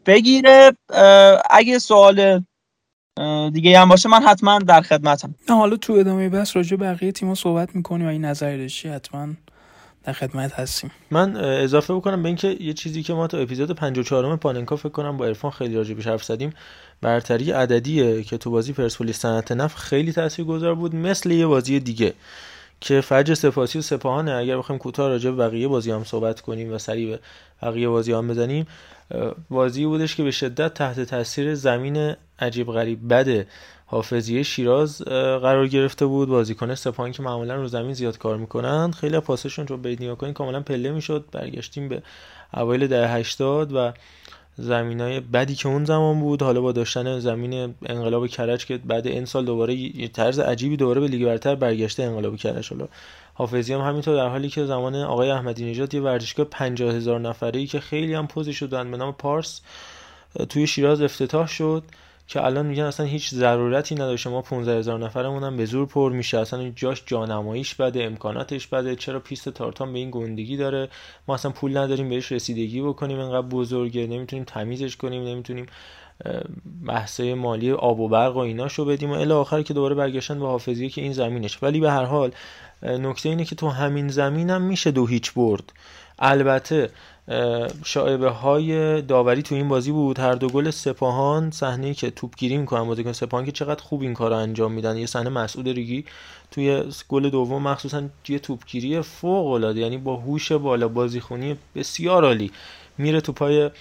[0.05, 0.71] بگیره.
[1.49, 2.43] اگه سوال
[3.53, 5.35] دیگه هم باشه من حتما در خدمتم.
[5.49, 8.07] حالا تو ادامه بس راجع بقیه تیم‌ها صحبت می‌کنیم.
[8.07, 9.27] و این نظری داشتی حتما
[10.03, 10.91] در خدمت هستیم.
[11.11, 15.17] من اضافه بکنم به اینکه یه چیزی که ما تو اپیزود 54 پاننکا فکر کنم
[15.17, 16.53] با عرفان خیلی راجع بهش حرف زدیم
[17.01, 22.13] برتری عددیه که تو بازی پرسپولیس صنعت نفت خیلی تاثیرگذار بود مثل یه بازی دیگه.
[22.81, 24.31] که فجر سپاسی و سپاهانه.
[24.31, 27.19] اگر بخوایم کوتاه راجع به بقیه بازی هم صحبت کنیم و سریع به
[27.61, 28.67] بقیه بازی هم بزنیم
[29.49, 33.47] بازی بودش که به شدت تحت تاثیر زمین عجیب غریب بده
[33.85, 35.01] حافظیه شیراز
[35.41, 36.29] قرار گرفته بود.
[36.29, 40.33] بازیکن سپاهان که معمولا رو زمین زیاد کار می‌کنن خیلی پاسشون رو برید نگاه کنین
[40.33, 41.25] کاملا پله می‌شد.
[41.31, 42.03] برگشتیم به
[42.53, 43.91] اوایل دهه 80 و
[44.57, 46.41] زمین های بدی که اون زمان بود.
[46.41, 51.01] حالا با داشتن زمین انقلاب کرج که بعد این سال دوباره یه طرز عجیبی دوباره
[51.01, 52.69] به لیگ برتر برگشته انقلاب کرج.
[52.69, 52.87] حالا
[53.33, 57.59] حافظی هم همینطور در حالی که زمان آقای احمدی نژاد یه ورزشگاه 50 هزار نفره
[57.59, 59.61] ای که خیلی هم پوزی شدن به نام پارس
[60.49, 61.83] توی شیراز افتتاح شد.
[62.29, 64.17] که الان میگن اصلا هیچ ضرورتی نداره.
[64.17, 66.37] شما 15 هزار نفرمون هم به زور پر میشه.
[66.37, 68.95] اصلا جاش جانماییش بده امکاناتش بده.
[68.95, 70.89] چرا پیست تارتان به این گندگی داره؟
[71.27, 73.19] ما اصلا پول نداریم بهش رسیدگی بکنیم.
[73.19, 74.07] انقدر بزرگه.
[74.07, 75.23] نمی‌تونیم تمیزش کنیم.
[75.23, 75.65] نمی‌تونیم
[76.87, 79.11] بحثه مالی آب و برق و ایناشو بدیم.
[79.11, 81.63] و الی آخر که دوباره برگشتن به حافظیه که این زمینش.
[81.63, 82.31] ولی به هر حال
[82.83, 85.73] نکته اینه که تو همین زمین هم میشه دو هیچ برد.
[86.19, 86.89] البته
[87.83, 90.19] شایبه های داوری تو این بازی بود.
[90.19, 94.33] هر دو گل سپاهان صحنه که توپگیری می‌کنن بازیکن سپاهان که چقدر خوب این کار
[94.33, 94.97] انجام میدن.
[94.97, 96.05] یه صحنه مسعود ریگی
[96.51, 102.51] توی گل دوم مخصوصا یه توپگیری فوق العاده یعنی با هوش بالا بازیخونی بسیار عالی.
[102.97, 103.71] میره تو پای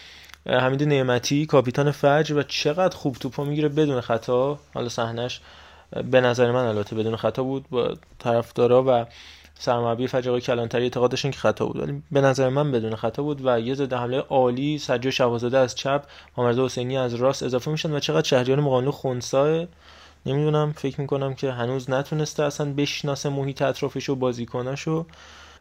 [0.47, 4.59] حمید نعمتی کاپیتان فجر و چقدر خوب توپو می‌گیره بدون خطا.
[4.75, 5.41] حالا صحنهش
[6.11, 9.07] به نظر من البته بدون خطا بود با طرفدارا و
[9.61, 11.77] سرمربی فجر کلانتری اعتقاد داشتن که خطا بود.
[11.77, 15.75] ولی به نظر من بدون خطا بود و یه ضد حمله عالی سجاد شوازاده از
[15.75, 16.03] چپ
[16.37, 19.67] محمد حسینی از راست اضافه میشن و چقدر شهریار مقانلو خونسا
[20.27, 25.07] نمی‌دونم فکر می‌کنم که هنوز نتونسته اصلا بشناسه محیط اطرافش و بازیکناشو.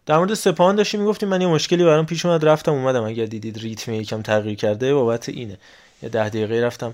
[0.05, 3.03] در مورد سپاهان داشتیم می‌گفتیم من یه مشکلی برام پیش اومد رفتم اومدم.
[3.03, 5.57] اگر دیدید ریتم یکم تغییر کرده بابت اینه.
[6.03, 6.93] یه ده دقیقه رفتم.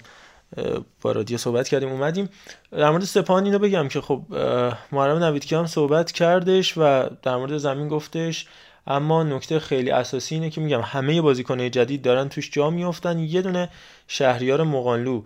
[1.01, 2.29] با رادیو صحبت کردیم اومدیم.
[2.71, 4.21] در مورد سپاهان اینو بگم که خب
[4.91, 8.45] محرم نویدکی هم صحبت کردش و در مورد زمین گفتش.
[8.87, 13.19] اما نکته خیلی اساسی اینه که میگم همه بازیکنهای جدید دارن توش جا میافتن.
[13.19, 13.69] یه دونه
[14.07, 15.21] شهریار مقانلو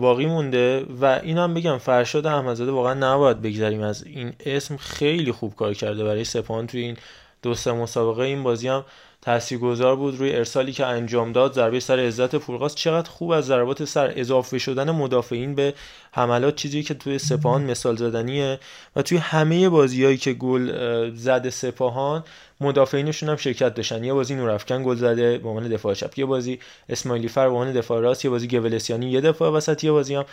[0.00, 3.82] باقی مونده و این هم بگم فرشاد احمدزاده واقعا نباید بگذریم.
[3.82, 6.96] از این اسم خیلی خوب کار کرده برای سپاهان توی این
[7.42, 8.22] دو سه مسابقه.
[8.22, 8.84] این بازی هم
[9.22, 11.52] تاثیرگذار بود روی ارسالی که انجام داد.
[11.52, 15.74] ضربه سر عزت پورقاس چقدر خوب از ضربات سر اضافه شدن مدافعین به
[16.12, 18.60] حملات چیزی که توی سپاهان مثال زدنیه.
[18.96, 20.70] و توی همه بازیهایی که گل
[21.14, 22.24] زده سپاهان
[22.60, 24.04] مدافعینشون هم شرکت داشتن.
[24.04, 26.18] یه بازی نورافکن گل زده به عنوان دفاع چپ.
[26.18, 26.58] یه بازی
[26.88, 28.24] اسماعیلی فر به عنوان دفاع راست.
[28.24, 29.84] یه بازی گولسیانی یه دفاع وسط.
[29.84, 30.24] یه بازی هم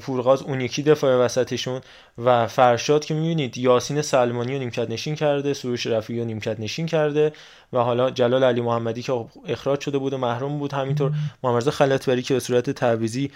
[0.00, 1.80] پورغاز اون یکی دفاع وسطشون.
[2.24, 6.86] و فرشاد که می‌بینید یاسین سلمانی رو نیمکت نشین کرده سروش رفیعی رو نیمکت نشین
[6.86, 7.32] کرده
[7.72, 10.72] و حالا جلال علی محمدی که اخراج شده بود و محروم بود.
[10.72, 11.12] همینطور
[11.42, 13.30] محمد خلطبری که به صورت تعویزی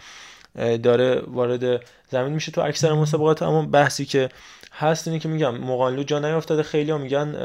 [0.82, 2.52] داره وارد زمین میشه.
[2.52, 4.28] تو اکثر مسابقات اما بحثی که
[4.78, 7.36] هست اینه که میگم مقانلو جا نیافتاده خیلی میگن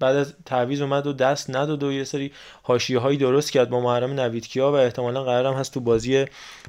[0.00, 3.80] بعد از تعویض اومد و دست نداد و یه سری حاشیه هایی درست کرد با
[3.80, 6.24] محرم نویدکیا و احتمالا قرارم هست تو بازی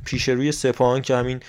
[0.06, 1.40] پیش روی سپاهان که همین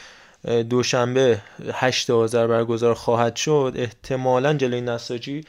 [0.71, 1.41] دوشنبه
[1.73, 5.45] 8 آذر برگزار خواهد شد احتمالا جلوی نساجی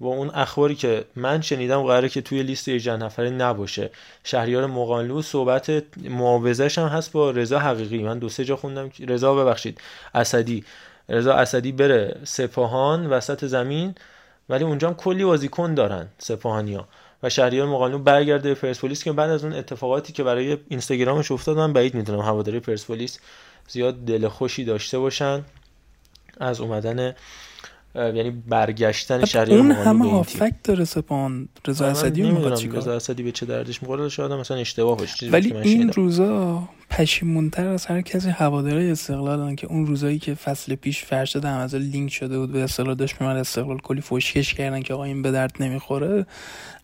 [0.00, 3.90] با اون اخباری که من شنیدم قراره که توی لیست 18 نفره نباشه.
[4.24, 8.02] شهریار مقانلو صحبت معاوضهش هم هست با رضا حقیقی.
[8.02, 8.90] من دو سه جا خوندم.
[9.08, 9.80] رضا ببخشید
[10.14, 10.64] اسدی.
[11.08, 13.94] رضا اسدی بره سپاهان وسط زمین
[14.48, 16.88] ولی اونجا هم کلی بازیکن دارن سپاهانیا
[17.22, 21.56] و شهریار مقانلو برگرده به پرسپولیس که بعد از اون اتفاقاتی که برای اینستاگرامش افتاد
[21.56, 23.18] من بعید می‌دونم هواداری پرسپولیس
[23.68, 25.44] زیاد دل خوشی داشته باشن
[26.40, 27.14] از اومدن
[27.94, 33.32] یعنی برگشتن شهریار اون همه هافک داره سپان رضا اسدی می‌خواد چیکار؟ رضا اسدی به
[33.32, 34.08] چه دردش می‌خوره.
[34.08, 39.86] شاید مثلا اشتباه باشه ولی این روزا پشیمونتر از هر کسی هواداره استقلال که اون
[39.86, 44.00] روزایی که فصل پیش فرشاد احمدزاده لینک شده بود به استقلال داشت میمد استقلال کلی
[44.00, 46.26] فوشکش کردن که آقا این به درد نمی‌خوره.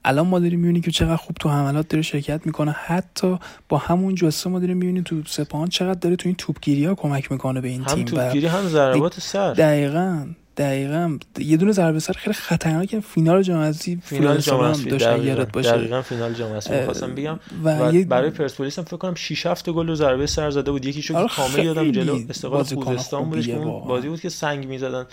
[0.04, 2.70] الان ما داریم می‌بینیم که چقدر خوب تو حملات داره شرکت می‌کنه.
[2.70, 3.38] حتی
[3.68, 7.32] با همون جسه ما داریم می‌بینیم تو سپاهان چقدر داره تو این توپگیری ها کمک
[7.32, 8.04] می‌کنه به این هم تیم.
[8.04, 9.52] توپگیری هم ضربات سر.
[9.52, 10.26] دقیقا.
[10.56, 11.18] دقیقا.
[11.38, 13.00] یه دونه ضربه سر خیلی خطرناکه.
[13.00, 14.90] فینال جام حذفی فینال جام حذفی.
[14.90, 15.70] دقیقاً, باشه.
[15.70, 16.74] دقیقاً فینال جام حذفی.
[16.74, 20.50] می‌خواستم بگم و, و برای پرسپولیس هم فکر کنم 6 7 گل رو ضربه سر
[20.50, 20.84] زده بود.
[20.84, 23.54] یکیشو آره کامل یادم جلو استقلال خوزستان بود که
[23.88, 25.06] بازی بود که سنگ می‌زدن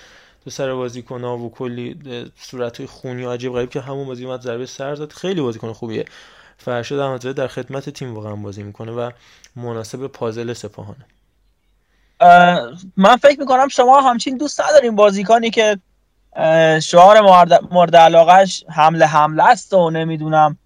[0.44, 1.96] تو سر بازیکن‌ها و کلی
[2.36, 5.12] صورت‌های خونی و عجیب غریب که همون بازی اومد ضربه سر زد.
[5.12, 6.06] خیلی بازیکن خوبیه.
[6.58, 9.12] فرشاد احمدزاده در خدمت تیم واقعا بازی می‌کنه و
[9.56, 11.06] مناسب پازل سپاهانه.
[12.98, 15.80] من فکر می‌کنم شما همچین دوست نداریم بازیکنی که
[16.84, 17.22] شعار
[17.72, 20.58] مورد علاقهش حمله حمله است و نمی‌دونم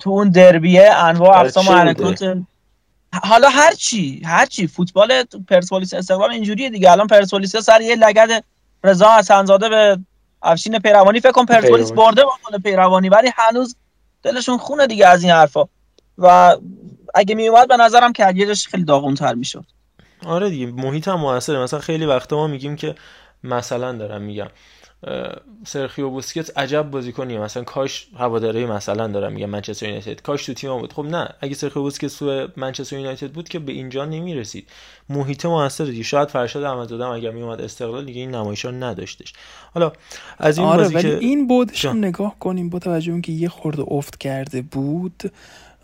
[0.00, 2.38] تو اون دربیه انواع اقسام حرکات
[3.22, 4.66] حالا هر چی هر چی.
[4.66, 6.90] فوتبال پرسپولیس استقلال اینجوریه دیگه.
[6.90, 8.44] الان پرسپولیس سر یه لگد
[8.84, 9.98] رضا حسنزاده به
[10.42, 13.76] افشین پیروانی فکر کنم پرسپولیس برده با پیروانی ولی هنوز
[14.22, 15.64] دلشون خونه دیگه از این حرفا.
[16.18, 16.56] و
[17.14, 19.64] اگه می اومد به نظرم که خیلی داغونتر می‌شد.
[20.26, 21.58] آره دیگه محیط هم موثره.
[21.58, 22.94] مثلا خیلی وقتا ما میگیم که
[23.44, 24.48] مثلا دارم میگم
[25.66, 27.38] سرخیو بوسکت عجب بازیکنیه.
[27.38, 30.20] مثلا کاش هواداری مثلا دارم میگم منچستر یونایتد.
[30.20, 30.92] کاش تو تیم بود.
[30.92, 34.68] خب نه اگه سرخیو بوسکت تو منچستر یونایتد بود که به اینجا نمی‌رسید.
[35.08, 36.02] محیط موثر دیگه.
[36.02, 39.32] شاید فرشاد احمدزاده اگر میومد استقلال دیگه این نمایشا نداشتش.
[39.74, 39.92] حالا
[40.38, 43.48] از این آره بازی ولی که این بودش هم نگاه کنیم با توجه که یه
[43.48, 45.32] خورده افت کرده بود.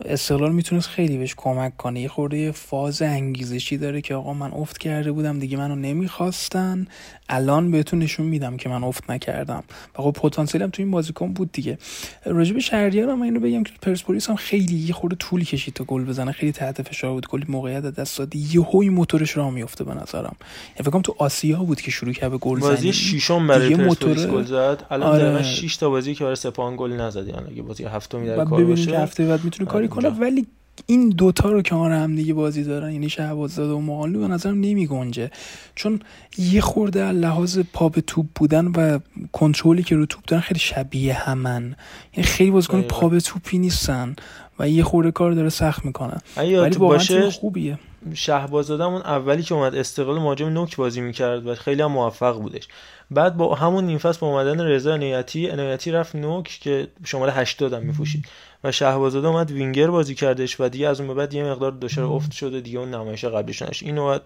[0.05, 2.01] استقلال می‌تونست خیلی بهش کمک کنه.
[2.01, 6.87] یه خورده فاز انگیزشی داره که آقا من افت کرده بودم دیگه منو نمی‌خواستن.
[7.29, 9.65] الان بهتون نشون میدم که من افت نکردم.
[9.99, 11.79] و خب پتانسیلم تو این بازیکن بود دیگه.
[12.27, 16.05] راجب شهریار هم اینو بگم که پرسپولیس هم خیلی یه خورده طول کشید تا گل
[16.05, 16.33] بزنه.
[16.33, 17.27] خیلی تحت فشار بود.
[17.27, 18.35] کلی موقعیت دست داد.
[18.73, 20.37] هوی موتورش راه میفته به نظرم.
[20.77, 22.69] یعنی فکر تو آسیا بود که شروع کرد به گل زنی.
[22.69, 24.87] بازی ششم برای پرسپولیس گل زد.
[24.91, 25.43] الان آره.
[25.43, 27.29] 6 تا بازی که برای سپاهان گل نزد.
[27.29, 30.09] یعنی اگه بازی هفتم در کار باشه هفته بعد می‌تونه کاری کنه.
[30.09, 30.47] ولی
[30.87, 34.87] این دوتا رو کنار هم دیگه بازی دارن یعنی شهباززاده و مقالو به نظرم نمی
[34.87, 35.31] گنجه.
[35.75, 36.01] چون
[36.39, 38.99] یه خورده لحاظ پا به توپ بودن و
[39.33, 41.77] کنترلی که رو توپ دارن خیلی شبیه همن.
[42.13, 44.17] یعنی خیلی بازیکن پا به توپی نیستن
[44.59, 47.79] و یه خورده کار داره سخت می‌کنن ولی باشه خوبیه.
[48.15, 52.69] شهبازادمون اولی که اومد استقلال مهاجم نوک بازی می‌کرد و خیلی هم موفق بودش.
[53.11, 57.73] بعد با همون نیم فصل با اومدن رضا عنایتی عنایتی رفت نوک که شماره 80
[57.73, 58.27] هم میپوشید
[58.65, 62.05] و شهبازاده اومد وینگر بازی کردش و دیگه از اون به بعد یه مقدار دچار
[62.05, 64.23] افت شده دیگه اون نمایش قبلش نش اینو باید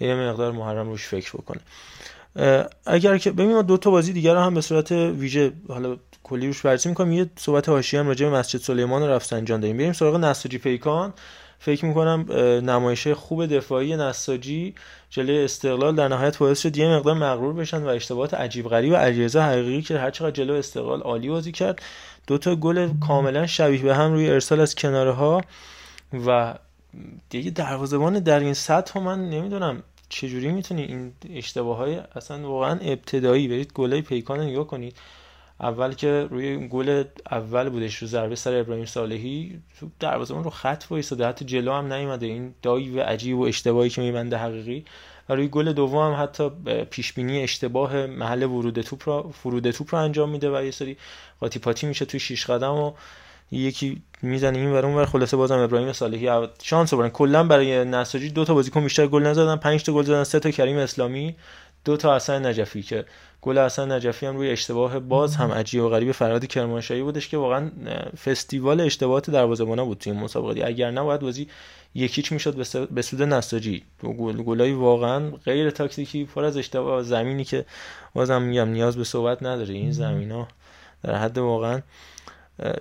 [0.00, 1.60] یه مقدار محرم روش فکر بکنه.
[2.86, 6.62] اگر که ببینیم دو تا بازی دیگر رو هم به صورت ویژه حالا کلی روش
[6.62, 9.76] بررسی می‌کنم یه صحبت حاشیه هم راجع به مسجد سلیمان رو رفسنجان داریم.
[9.76, 11.14] بریم سراغ نساجی پیکان.
[11.58, 12.26] فکر می‌کنم
[12.70, 14.74] نمایش خوب دفاعی نساجی
[15.10, 18.96] جلوی استقلال در نهایت باعث شد یه مقدار مغرور بشن و اشتباهات عجیب غریب و
[18.96, 21.82] علیرضا حقیقی که هر چقدر جلو استقلال عالی بازی کرد
[22.28, 25.42] دو تا گل کاملا شبیه به هم روی ارسال از کناره ها
[26.26, 26.54] و
[27.30, 33.48] دیگه دروازه‌بان در این سطح من نمی‌دونم چجوری می‌تونی این اشتباه های اصلا واقعا ابتدایی
[33.48, 34.96] برید گلای پیکان نگاه کنید.
[35.60, 40.84] اول که روی گل اول بودش رو ضربه سر ابراهیم صالحی تو دروازه‌بان رو خط
[40.90, 42.26] وایساده حتی جلو هم نیومده.
[42.26, 44.84] این دایو عجیب و اشتباهی که میبنده حقیقی.
[45.28, 46.50] و روی گل دوم هم حتی
[46.90, 50.96] پیش بینی اشتباه محل ورود توپ رو فرود توپ رو انجام میده و یه سری
[51.40, 52.92] قاطی پاتی میشه توی شیش قدم و
[53.52, 55.06] یکی می‌زنه این ور ور.
[55.06, 59.56] خلاصه بازم ابراهیم صالحی شانس برن کلا برای نساجی دو تا بازیکن بیشتر گل نزدن.
[59.56, 60.24] 5 تا گل زدن.
[60.24, 61.36] سه تا کریم اسلامی.
[61.84, 63.04] دو تا حسن نجفی که
[63.42, 67.36] گل حسن نجفی هم روی اشتباه باز هم عجیب و غریب فراد کرمانشاهی بودش که
[67.36, 67.70] واقعا
[68.24, 70.66] فستیوال اشتباهات دروازه‌بانا بود توی مسابقه.
[70.66, 71.48] اگر نه بازی
[71.94, 72.54] یکیچ می‌شد
[72.90, 73.82] به سود نساجی.
[74.02, 77.64] گل گلای واقعا غیر تاکتیکی پر از اشتباه زمینی که
[78.14, 80.48] بازم میگم نیاز به صحبت نداره این زمینا.
[81.02, 81.82] در حد واقعا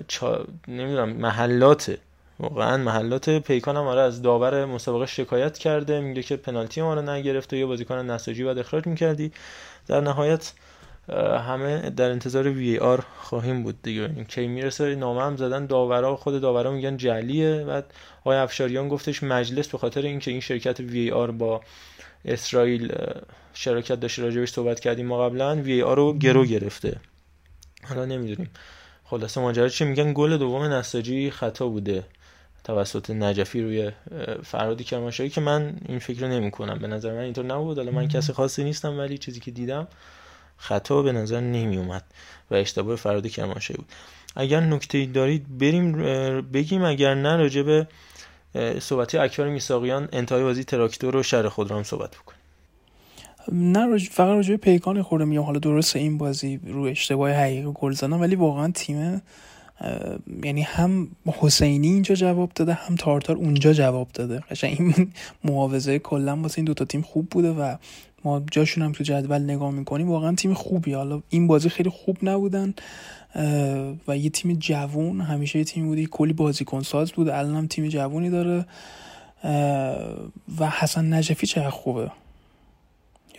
[0.07, 0.45] چا...
[0.67, 1.97] نمی‌دونم محلات.
[2.39, 6.01] واقعا محلات پیکان هم آره از داور مسابقه شکایت کرده.
[6.01, 9.31] میگه که پنالتی ما رو نگرفت و یه بازیکن نساجی بعد اخراج می‌کردی.
[9.87, 10.53] در نهایت
[11.47, 14.01] همه در انتظار وی آر خواهیم بود دیگه.
[14.01, 17.63] این کی می‌رسه نامه هم زدن داورا خود داورا میگن جلیه.
[17.63, 21.61] بعد آقای افشاریان گفتش مجلس به خاطر اینکه این شرکت وی آر با
[22.25, 22.93] اسرائیل
[23.53, 26.97] شراکت داشته راجبش صحبت کردیم ما قبلا وی آر رو گرو گرفته.
[27.83, 28.49] حالا نمی‌دونیم.
[29.03, 32.03] خلاصه ماجرا چی؟ میگن گل دوم نساجی خطا بوده.
[32.63, 33.91] توسط نجفی روی
[34.43, 37.77] فرادی کرمانشاهی که من این فکر رو نمی کنم به نظر من اینطور نبود.
[37.77, 39.87] حالا من کسی خاصی نیستم ولی چیزی که دیدم
[40.57, 42.03] خطا به نظر نمی اومد
[42.51, 43.87] و اشتباه فرادی کرمانشاهی بود.
[44.35, 45.91] اگر نکته دارید بریم
[46.41, 47.87] بگیم اگر نه راجع به
[48.79, 52.37] صحبتی اکبر میساقیان انتهای بازی تراکتور و شهر خود رو هم صحبت بکنیم.
[53.51, 57.91] نه فقط راجع به پیکان خورده میگم حالا درسته این بازی رو اشتباه حقیقی گل
[57.91, 59.21] زدن ولی واقعا تیم
[60.43, 64.39] یعنی هم حسینی اینجا جواب داده هم تارتار اونجا جواب داده.
[64.39, 65.11] قشنگ این
[65.43, 67.75] معاوضه کلا واسه این دوتا تیم خوب بوده و
[68.23, 70.93] ما جاشون هم تو جدول نگاه می‌کنیم واقعا تیم خوبی.
[70.93, 72.73] حالا این بازی خیلی خوب نبودن
[74.07, 77.87] و یه تیم جوون همیشه یه تیم بودی کلی بازیکن ساز بود الان هم تیم
[77.87, 78.65] جوونی داره.
[80.59, 82.11] و حسن نجفی چقدر خوبه؟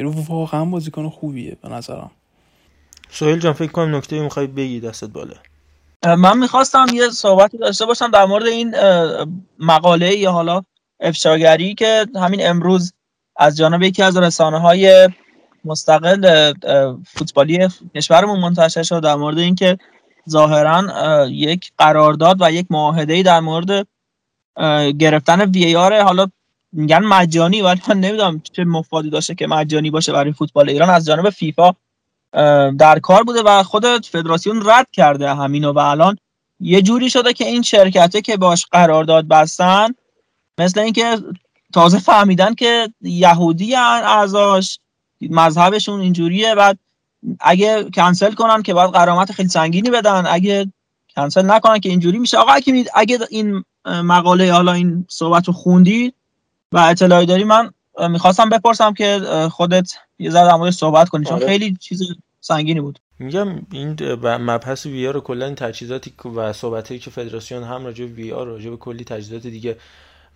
[0.00, 2.10] یعنی واقعا بازیکن خوبیه به نظرم.
[3.10, 5.34] سوهل جان فکر کنم نکته می‌خوای بگی دستت بالا
[6.06, 8.74] من می‌خواستم یه صحبتی داشته باشم در مورد این
[9.58, 10.62] مقاله یا حالا
[11.00, 12.92] افشاگری که همین امروز
[13.36, 15.08] از جانب یکی از رسانه های
[15.64, 16.52] مستقل
[17.06, 19.78] فوتبالی کشورمون منتشر شد در مورد اینکه
[20.30, 23.86] ظاهرا یک قرارداد و یک معاهده در مورد
[24.98, 26.26] گرفتن وی آر حالا
[26.72, 30.90] میگن مجانی ولی من نمی‌دونم چه مفادی داشته که مجانی باشه برای فوتبال ایران.
[30.90, 31.72] از جانب فیفا
[32.78, 36.18] در کار بوده و خود فدراسیون رد کرده همینو و الان
[36.60, 39.88] یه جوری شده که این شرکته که باش قرارداد بستن
[40.58, 41.18] مثل اینکه
[41.72, 44.78] تازه فهمیدن که یهودی اعضاش
[45.20, 46.78] مذهبشون اینجوریه بعد
[47.40, 50.72] اگه کنسل کنن که باید قرامت خیلی سنگینی بدن اگه
[51.16, 52.38] کنسل نکنن که اینجوری میشه.
[52.38, 56.12] آقا اگه اگه این مقاله حالا این صحبت رو خوندی
[56.72, 57.70] و اطلاعی داری من
[58.10, 59.20] می‌خواستم بپرسم که
[59.52, 61.46] خودت یه ذره در صحبت کنی چون آره.
[61.46, 62.02] خیلی چیز
[62.40, 62.98] سنگینی بود.
[63.18, 68.32] میگم این مبحث وی آر کلا تجهیزاتی و صحبتایی که فدراسیون هم راجع به وی
[68.32, 69.76] آر راجع به کلی تجهیزات دیگه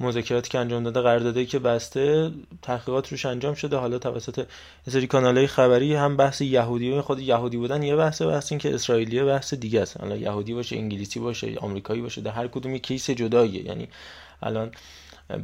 [0.00, 2.30] مذاکراتی که انجام داده قراردادی که بسته
[2.62, 3.76] تحقیقات روش انجام شده.
[3.76, 4.46] حالا توسط
[4.90, 8.74] سری کانالهای خبری هم بحث یهودی و خود یهودی بودن یه بحث بحث این که
[8.74, 10.00] اسرائیلی بحث دیگه است.
[10.00, 13.66] حالا یهودی باشه انگلیسی باشه آمریکایی باشه در هر کدوم کیس جداییه.
[13.66, 13.88] یعنی
[14.42, 14.70] الان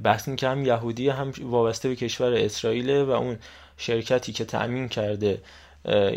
[0.04, 3.38] بحث این که هم یهودی هم وابسته به کشور اسرائیل و اون
[3.78, 5.42] شرکتی که تأمین کرده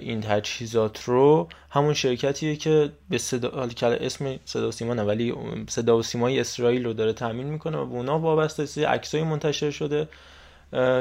[0.01, 5.33] این تجهیزات رو همون شرکتیه که به صدا حالا اسم صدا و سیما نه ولی
[5.69, 9.71] صدا و سیمای اسرائیل رو داره تامین می‌کنه و به اونا وابسته سه عکسای منتشر
[9.71, 10.07] شده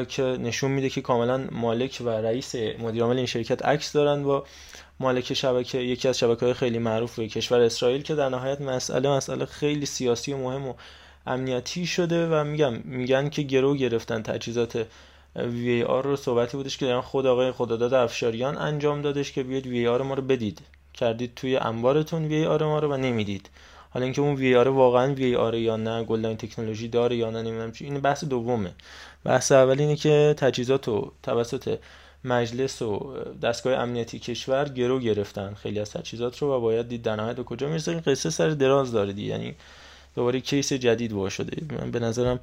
[0.09, 4.45] که نشون میده که کاملا مالک و رئیس مدیر عامل این شرکت عکس دارن با
[5.01, 9.09] مالک شبکه یکی از شبکه های خیلی معروف به کشور اسرائیل که در نهایت مسئله
[9.09, 10.75] مسئله خیلی سیاسی و مهم و
[11.27, 14.87] امنیتی شده و میگم میگن که گرو گرفتن تجهیزات
[15.37, 20.03] VAR رو صحبتی بودش که دارن خود آقای خداداد افشاریان انجام دادش که بیاید VAR
[20.03, 20.61] ما رو بدید.
[20.95, 23.51] کردید توی انبارتون VAR ما رو و نمی‌دید.
[23.91, 27.73] حالا اینکه اون VAR واقعا VAR یا نه goal line technology داره یا نه نمی‌دونم
[27.73, 28.75] چی این بحث دومه.
[29.25, 31.79] بحث اول اینه که تجهیزات رو توسط
[32.25, 35.55] مجلس و دستگاه امنیتی کشور گرو گرفتن.
[35.55, 37.91] خیلی از تجهیزات رو و باید دید در نهایت کجا می‌رسه.
[37.91, 39.55] این قصه سر دراز داره دی یعنی
[40.15, 41.77] دوباره case جدید وا شده.
[41.77, 42.41] من به نظرم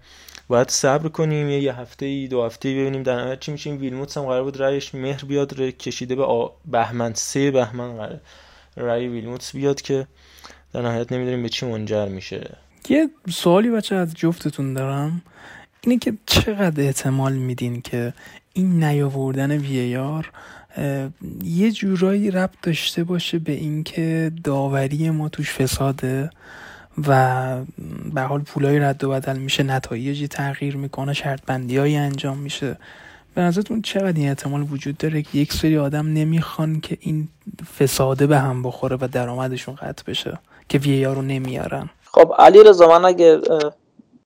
[0.47, 4.26] باید صبر کنیم یه هفته ای دو هفته ببینیم در نهایت چی میشه ویلموتس هم
[4.26, 6.26] قرار بود رایش مهر بیاد ر کشیده به.
[6.65, 8.20] بهمن سه بهمن قرار
[8.76, 10.07] رای ویلموتس بیاد که
[10.74, 12.57] در نهایت نمی‌دونیم به چی منجر میشه.
[12.89, 15.22] یه سوالی بچه از جفتتون دارم.
[15.82, 18.13] اینه که چقدر احتمال میدین که
[18.53, 20.32] این نیاوردن ویار
[21.43, 26.30] یه جورایی ربط داشته باشه به اینکه داوری ما توش فساده؟
[27.08, 27.56] و
[28.14, 32.78] به حال پولای رد و بدل میشه نتایجی تغییر می‌کنه شرط بندی انجام میشه.
[33.36, 37.28] به نظرتون چقدر این احتمال وجود داره که یک سری آدم نمی‌خوان که این
[37.80, 40.39] فساده به هم بخوره و درآمدشون قطع بشه
[40.70, 43.41] که وی رو نمیارن؟ خب علی رضا من اگه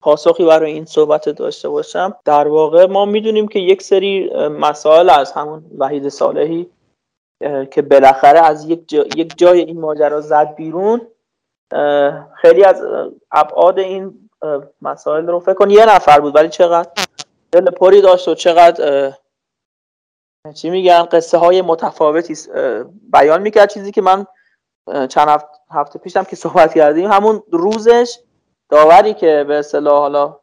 [0.02, 5.32] پاسخی برای این صحبت داشته باشم در واقع ما می‌دونیم که یک سری مسائل از
[5.32, 6.68] همون وحید صالحی
[7.72, 11.02] که بالاخره از یک, جا، یک جای این ماجرا زد بیرون
[12.36, 12.84] خیلی از
[13.32, 14.30] ابعاد این
[14.82, 16.90] مسائل رو فکر کن یه نفر بود ولی چقدر
[17.52, 19.14] دل پری داشت و چقدر
[20.56, 22.36] چی میگن قصه های متفاوتی
[23.14, 23.70] بیان می‌کرد.
[23.70, 24.26] چیزی که من
[25.10, 28.20] چند هفته پیشم که صحبت کردیم همون روزش
[28.70, 30.40] داوری که به اصطلاح حالا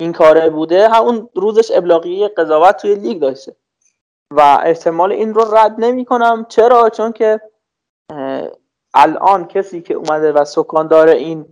[0.00, 3.56] این کاره بوده همون روزش ابلاغی قضاوت توی لیگ داشته.
[4.30, 7.40] و احتمال این رو رد نمی کنم چرا؟ چون که
[8.94, 11.46] الان کسی که اومده و سکاندار این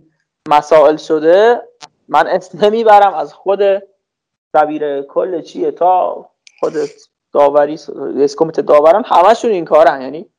[0.49, 1.61] مسائل شده
[2.07, 3.59] من اسم نمی‌برم از خود
[4.53, 6.25] دبیر کل چیه تا
[6.59, 6.73] خود
[7.33, 7.79] داوری
[8.37, 10.01] کمیت داوران همشون این کارن.
[10.01, 10.29] یعنی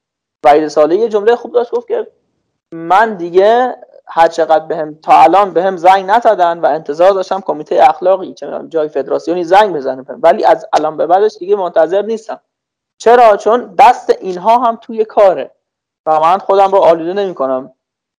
[0.45, 2.07] وحید ساله یه جمله خوب داشت گفت که
[2.73, 3.77] من دیگه
[4.07, 8.89] هر چقدر بهم تا الان بهم زنگ نزدن و انتظار داشتم کمیته اخلاقی چه جای
[8.89, 12.41] فدراسیونی زنگ بزنه ولی از الان به بعدش دیگه منتظر نیستم.
[12.99, 15.51] چرا؟ چون دست اینها هم توی کاره.
[16.07, 17.73] و من خودم رو آلوده نمی کنم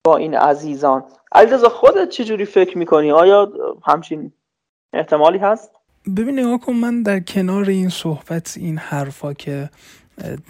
[0.06, 1.04] با این عزیزان.
[1.32, 3.52] علیرضا خودت چجوری فکر می‌کنی؟ آیا
[3.86, 4.32] همچین
[4.94, 5.72] احتمالی هست؟
[6.18, 9.70] ببین نگاه کن من در کنار این صحبت این حرفا که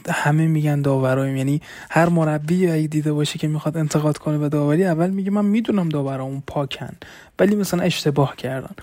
[0.09, 4.85] همه میگن داورایم یعنی هر مربی اگه دیده باشه که می‌خواد انتقاد کنه به داوری
[4.85, 6.93] اول میگه من می‌دونم داورامون پاکن.
[7.39, 8.75] ولی مثلا اشتباه کردن.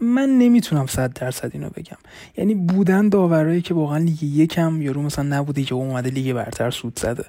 [0.00, 1.96] من نمی‌تونم صد درصد اینو بگم.
[2.36, 6.98] یعنی بودن داورایی که واقعا لیگ یکم یارو مثلا نبوده که اومده لیگ برتر سود
[6.98, 7.24] زده.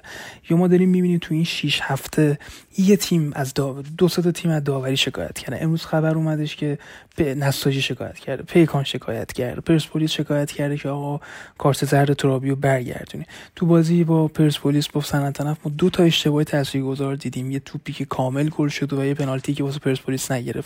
[0.50, 2.38] یا ما داریم می‌بینیم تو این 6 هفته
[2.78, 5.62] یه تیم از دو, دو تا تیم از داوری شکایت کرده.
[5.62, 6.78] امروز خبر اومدش که
[7.16, 8.42] به نساجی شکایت کرده.
[8.42, 9.60] پیکان شکایت کرده.
[9.60, 11.20] پرسپولیس شکایت کرده که آقا
[11.58, 13.24] کارت زرد ترابی رو برگردونی.
[13.56, 17.50] تو بازی با پرسپولیس با سنت ما دو تا اشتباه تاثیرگذار دیدیم.
[17.50, 20.22] یه توپی که کامل گل شد و یه پنالتی که واسه پرسپولیس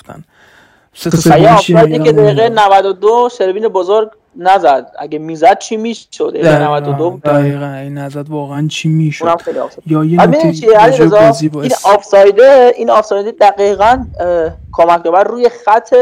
[0.08, 0.24] نگرفتن
[0.94, 1.10] سه
[2.04, 8.28] که دقیقه 92 شربین بزرگ نزد اگه می‌زد چی می‌شد دقیقه 92 دقیقا این نزد
[8.28, 9.40] واقعا چی می‌شد
[9.86, 14.06] یا یه این آفسایده این آفسایده دقیقا
[14.72, 15.94] کمک بر روی خط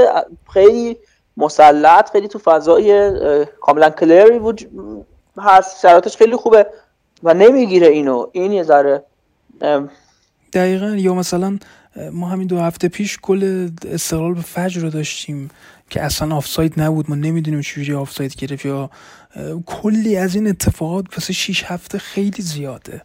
[0.53, 0.97] خیلی
[1.37, 3.17] مسلط خیلی تو فضای
[3.61, 4.41] کاملا کلری
[5.39, 6.67] هست شرایطش خیلی خوبه
[7.23, 9.05] و نمی‌گیره اینو این یه ذره
[10.53, 11.59] دقیقا یا مثلا
[12.13, 15.51] ما همین دو هفته پیش گل استقلال به فجر رو داشتیم
[15.91, 17.11] که اصلا آفساید نبود.
[17.11, 18.91] ما نمی‌دونیم چجوری آفساید گرفت یا
[19.67, 23.03] کلی از این اتفاقات پس 6 هفته خیلی زیاده.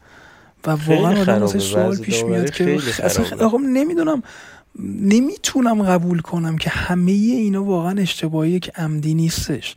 [0.67, 4.23] و واقعا آدم واسه سوال پیش میاد که اصلا نمی‌دونم
[4.79, 9.75] نمی‌تونم قبول کنم که همه اینا واقعا اشتباهیه که عمدی نیستش.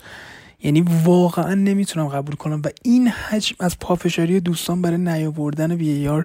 [0.63, 6.23] یعنی واقعا نمی‌تونم قبول کنم و این حجم از پافشاری دوستان برای نیاوردن وی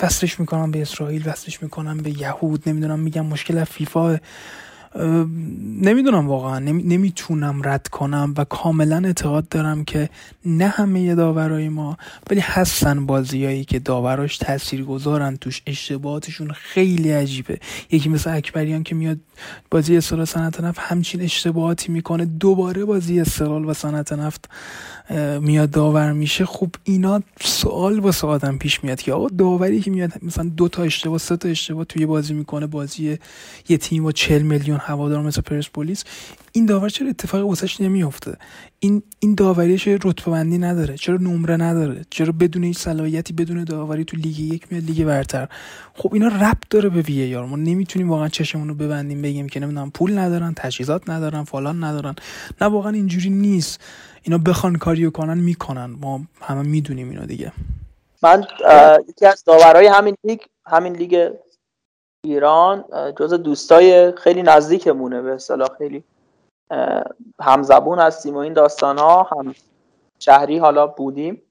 [0.00, 4.18] وصلش می‌کنم به اسرائیل وصلش می‌کنم به یهود نمی‌دونم میگم مشکل از فیفا
[5.82, 6.58] نمی‌دونم واقعا.
[6.58, 10.10] نمی‌تونم رد کنم و کاملا اعتقاد دارم که
[10.44, 11.96] نه همه داورای ما
[12.30, 15.62] ولی هستن بازیایی که داوراش تأثیر گذارن توش.
[15.66, 17.58] اشتباهاتشون خیلی عجیبه.
[17.90, 19.18] یکی مثل اکبریان که میاد
[19.70, 22.24] بازی استقلال صنعت نفت همچین اشتباهاتی می‌کنه.
[22.24, 24.48] دوباره بازی استقلال و صنعت نفت
[25.40, 26.44] میاد داور میشه.
[26.44, 30.82] خب اینا سوال واسه آدم پیش میاد که آقا داوری که میاد مثلا دو تا
[30.82, 33.18] اشتباه سه تا اشتباه توی بازی می‌کنه بازی
[33.68, 36.04] یه تیم با 40 میلیون هوادار مثل پرسپولیس
[36.52, 38.36] این داور چرا اتفاقی واسش نمیافته؟
[38.80, 44.04] این این داوریش رتبه بندی نداره چرا نمره نداره؟ چرا بدون هیچ صلاحیتی بدون داوری
[44.04, 45.48] تو لیگ یک میاد لیگ برتر؟
[45.94, 49.90] خب اینا ربط داره به وی ما نمی‌تونیم واقعا چشمون رو ببندیم بگیم که نمی‌دونم
[49.90, 52.14] پول ندارن تجهیزات ندارن فلان ندارن.
[52.60, 53.80] نه واقعا اینجوری نیست.
[54.22, 55.86] اینا بخوان کاریو کنن می‌کنن.
[56.00, 57.52] ما همه می‌دونیم اینو دیگه.
[58.22, 58.44] من
[59.08, 61.30] یکی از داورای همین لیگ همین لیگ
[62.26, 62.84] ایران
[63.18, 65.68] جز دوستای خیلی نزدیکمونه به اصطلاح.
[65.78, 66.04] خیلی
[67.40, 69.54] همزبون هستیم و این داستان ها هم
[70.18, 71.42] شهری حالا بودیم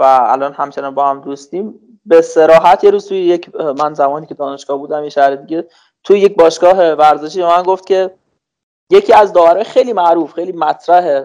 [0.00, 1.80] و الان همچنان با هم دوستیم.
[2.06, 5.68] به سراحت یه روز توی یک من زمانی که دانشگاه بودم یه شهر دیگه
[6.04, 8.10] توی یک باشگاه ورزشی من گفت که
[8.90, 11.24] یکی از داورای خیلی معروف خیلی مطرح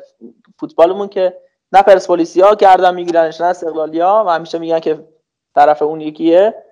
[0.59, 1.37] فوتبالمون که
[1.71, 5.07] نه پرسپولیسی ها گردن میگیرنش نه استقلالی ها و همیشه میگن که
[5.55, 6.63] طرف اون یکیه.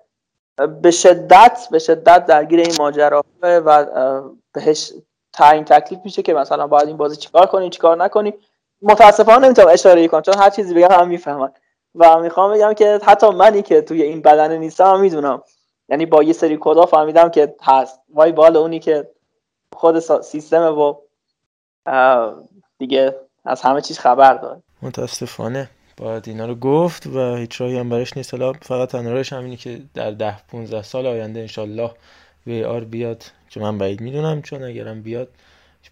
[0.68, 3.86] به شدت به شدت درگیر این ماجرا و
[4.54, 4.94] بهش
[5.34, 8.34] تعیین تکلیف میشه که مثلا باید این بازی چیکار کنی چیکار نکنی
[8.82, 11.52] متاسفانه نمی‌تونم اشاره کنم چون هر چیزی بگم هم می‌فهمن.
[11.96, 15.44] و می‌خوام بگم که حتی منی که توی این بدن نیستم می‌دونم.
[15.90, 18.00] یعنی با یه سری کدا فهمیدم که هست.
[18.14, 19.10] وای بال اونی که
[19.76, 20.96] خود سیستم و
[22.78, 24.64] دیگه از همه چیز خبر داره.
[24.82, 25.70] متاسفانه.
[26.00, 28.34] باید اینا رو گفت و هیچ راهی هم براش نیست.
[28.34, 31.92] حالا فقط تنها همینی که در ده 15 سال آینده انشالله
[32.48, 35.28] وی آر بیاد که من بعید می‌دونم چون اگرم بیاد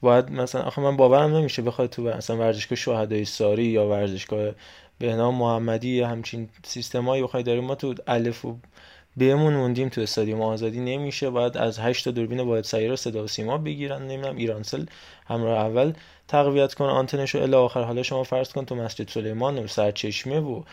[0.01, 4.51] باید مثلا آخه من باورم نمیشه بخواد تو مثلا ورزشگاه شهدای ساری یا ورزشگاه
[4.99, 7.63] بهنام محمدی یا همچین سیستمایی بخوای داریم.
[7.63, 8.57] ما تو الف و
[9.17, 11.29] بهمون موندیم تو استادیوم آزادی نمیشه.
[11.29, 14.01] باید از 8 تا دوربین باید سیاره صدا و سیما بگیرن.
[14.01, 14.85] نمی‌دونم ایرانسل
[15.27, 15.93] همراه اول.
[16.27, 17.83] تقویت کن آنتنش رو الی آخر.
[17.83, 20.63] حالا شما فرض کن تو مسجد سلیمان و سرچشمه و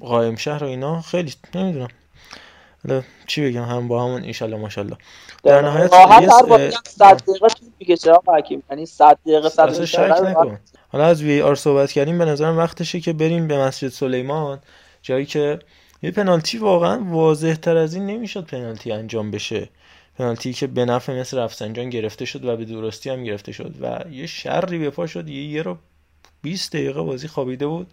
[0.00, 1.00] قائم شهر و اینا.
[1.00, 1.88] خیلی نمی‌دونم.
[2.88, 4.96] حالا چی بگم؟ هم با همون ان ماشاءالله
[5.42, 7.46] در نهایت یه 100 دقیقه
[7.78, 8.62] میگه چرا حکیم.
[8.70, 10.58] یعنی 100 دقیقه 100 شک نکن.
[10.88, 14.60] حالا از وی آر صحبت کردیم به نظرم وقتشه که بریم به مسجد سلیمان
[15.02, 15.58] جایی که
[16.02, 19.68] یه پنالتی واقعا واضح تر از این نمی‌شد پنالتی انجام بشه.
[20.18, 24.04] پنالتی که به نفع مثل رفسنجان گرفته شد و به درستی هم گرفته شد و
[24.10, 25.78] یه شری به پا شد یه یه رو
[26.42, 27.86] 20 دقیقه بازی خوابیده بود.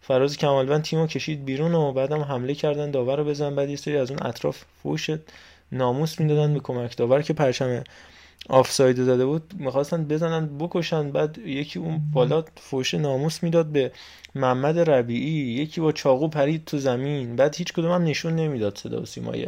[0.00, 3.96] فراز کمالوند تیمو کشید بیرون و بعدم حمله کردن داور رو بزن بعد یه سری
[3.96, 5.10] از اون اطراف فوش
[5.72, 7.84] ناموس می‌دادن به کمک داور که پرچم
[8.48, 9.54] آفساید داده بود.
[9.58, 13.92] می‌خواستن بزنن بکشن بعد یکی اون بالا فوش ناموس می‌داد به
[14.34, 19.02] محمد ربیعی یکی با چاقو پرید تو زمین بعد هیچ کدوم هم نشون نمی‌داد صدا
[19.02, 19.46] و سیمای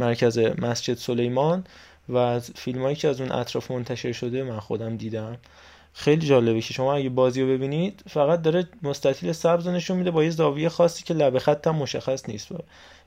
[0.00, 1.64] مرکز مسجد سلیمان
[2.08, 5.36] و فیلمایی که از اون اطراف منتشر شده من خودم دیدم.
[5.92, 10.24] خیلی جالبه که شما اگه بازی رو ببینید فقط داره مستطیل سبز نشون میده با
[10.24, 12.48] یه زاویه خاصی که لبه خط هم مشخص نیست.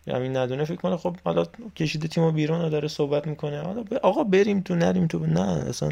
[0.07, 3.61] همین ندونه فکر کنه خب حالا کشیده تیمو بیرون و داره صحبت می‌کنه.
[3.61, 5.25] حالا آقا بریم تو نریم تو.
[5.25, 5.89] نه اصلا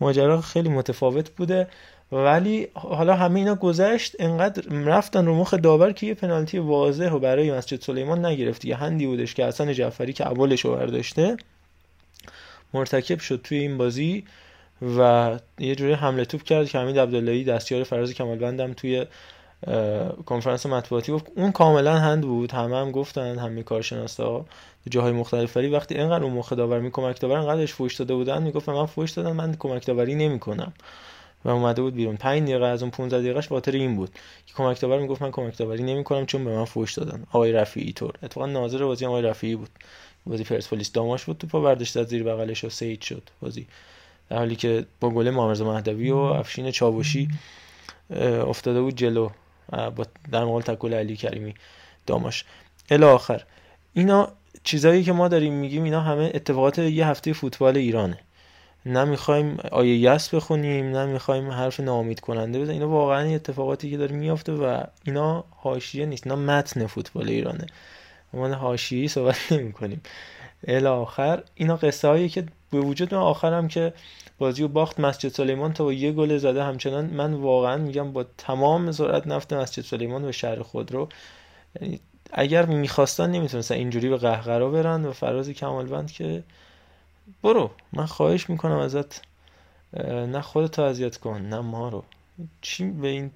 [0.00, 1.68] ماجرا خیلی متفاوت بوده.
[2.12, 7.18] ولی حالا همه اینا گذشت انقدر رفتن رو مخ داور که یه پنالتی واضح و
[7.18, 11.36] برای مسجد سلیمان نگرفت یه هندی بودش که حسن جعفری که اولش رو برداشته
[12.74, 14.24] مرتکب شد توی این بازی
[14.98, 19.06] و یه جوری حمله توپ کرد که حمید عبداللهی دستیار فراز کمالوندم توی
[20.26, 21.26] کنفرانس مطبوعاتی گفت.
[21.36, 22.52] اون کاملا هند بود.
[22.52, 24.44] همه هم گفتن همه کارشناسا
[24.90, 25.56] جاهای مختلف.
[25.56, 28.86] ولی وقتی اینقدر اون مخ داور می کمک داور انقدرش فوش داده بودن می‌گفت من
[28.86, 30.72] فوش دادم من کمک داوری نمی‌کنم.
[31.44, 32.16] و اومده بود بیرون.
[32.16, 34.10] 5 دقیقه از اون 15 دقیقهش خاطر این بود.
[34.46, 37.26] که کمک داور می‌گفت من کمک داوری نمی‌کنم چون به من فوش دادن.
[37.30, 38.14] آقای رفیعی طور.
[38.22, 39.70] اتفاقا ناظر بازی آقای رفیعی بود.
[40.26, 43.22] بازی پرسپولیس داماش بود تو پا برداشت از زیر بغلش و سید شد.
[43.40, 43.66] بازی.
[44.30, 47.28] در حالی که با گل مامرز مهدوی و افشین چاوشی
[48.46, 49.28] افتاده بود جلو.
[49.70, 51.54] با در مقابل تکل علی کریمی
[52.06, 52.44] داماش.
[52.90, 53.42] الی آخر.
[53.94, 54.28] اینا
[54.64, 58.18] چیزایی که ما داریم میگیم اینا همه اتفاقات یه هفته فوتبال ایرانه.
[58.86, 62.82] نه می‌خوایم آیه یس بخونیم نه می‌خوایم حرف ناامید کننده بزنیم.
[62.82, 67.66] اینا واقعا اتفاقاتی که داره میافته و اینا حاشیه نیست اینا متن فوتبال ایرانه.
[68.32, 70.00] ما حاشیه‌ای صحبت نمی کنیم
[70.86, 73.92] آخر اینا قصه هایی که به وجود من آخرم که
[74.38, 78.24] بازی و باخت مسجد سلیمان تا با یه گل زده همچنان من واقعا میگم با
[78.38, 81.08] تمام سرعت نفت مسجد سلیمان و شهر خود رو
[81.80, 82.00] یعنی
[82.32, 86.42] اگر می‌خواستن نمی‌تونستن اینجوری به قهقرا برن و فراز کمالوند که
[87.42, 87.70] برو.
[87.92, 89.22] من خواهش می‌کنم ازت.
[90.04, 92.04] نه خودتو اذیت کن نه ما رو.
[92.60, 93.30] چی به این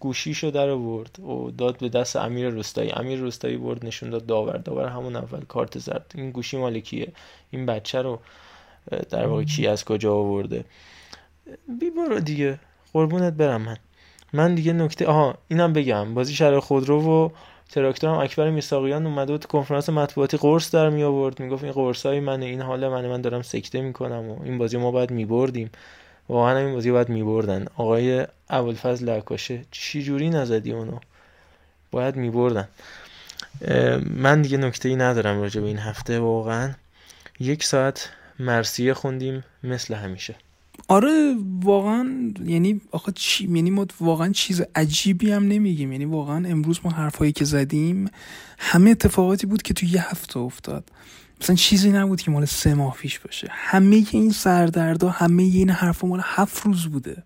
[0.00, 4.56] گوشیشو در آورد؟ و داد به دست امیر روستایی امیر روستایی برد نشون داد داور.
[4.56, 6.12] داور همون اول کارت زرد.
[6.14, 7.12] این گوشی مال کیه
[7.50, 8.18] این بچه رو
[9.10, 10.64] در واقع کی از کجا آورده؟
[11.80, 12.58] بی برو دیگه.
[12.92, 13.76] قربونت برم من.
[14.32, 16.14] من دیگه نکته آها اینم بگم.
[16.14, 17.28] بازی شهر خودرو و
[17.70, 21.40] تراکتور هم اکبر میساقیان اومده بود کنفرانس مطبوعاتی قرص در می آورد.
[21.40, 24.90] می‌گفت این قرصای من این حال من من دارم سکته می‌کنم و این بازی ما
[24.90, 25.70] باید میبردیم.
[26.28, 27.66] واقعا این بازی باید میبردن.
[27.76, 30.98] آقای ابوالفضل لکاشه چی جوری نزدی اونو؟
[31.90, 32.68] باید میبردن.
[34.10, 36.74] من دیگه نکته ای ندارم راجع به این هفته واقعا.
[37.40, 40.34] یک ساعت مرسیه خوندیم مثل همیشه.
[40.88, 45.92] آره واقعا یعنی آخه چی؟ یعنی ما واقعا چیز عجیبی هم نمیگیم.
[45.92, 48.10] یعنی واقعا امروز ما حرفایی که زدیم
[48.58, 50.90] همه اتفاقاتی بود که تو یه هفته افتاد.
[51.40, 53.48] مثلا چیزی نبود که مال سه ماه پیش باشه.
[53.50, 57.22] همه این سردردا همه این حرفا مال هفت روز بوده.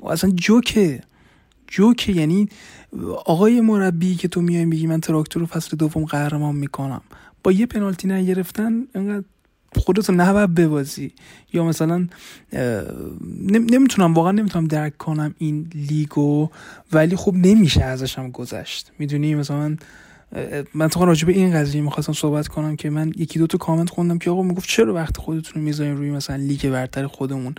[0.00, 1.00] و اصلا جوکه.
[1.66, 2.12] جوکه.
[2.12, 2.48] یعنی
[3.24, 7.00] آقای مربی که تو میای میگی من تراکتور رو فصل دوم قهرمان می‌کنم.
[7.44, 9.24] با یه پنالتی نگرفتن انقدر
[9.76, 11.12] خودتو نباید ببازی.
[11.52, 12.06] یا مثلا
[13.50, 16.48] نمی‌تونم واقعا نمی‌تونم درک کنم این لیگو
[16.92, 18.92] ولی خب نمیشه ازشم گذشت.
[18.98, 19.76] می‌دونی؟ مثلا
[20.74, 23.90] من تو راجع به این قضیه می‌خواستم صحبت کنم که من یکی دو تا کامنت
[23.90, 27.54] خوندم که آقا می‌گفت چرا وقت خودتون رو می‌ذارین روی مثلا لیگ برتر خودمون؟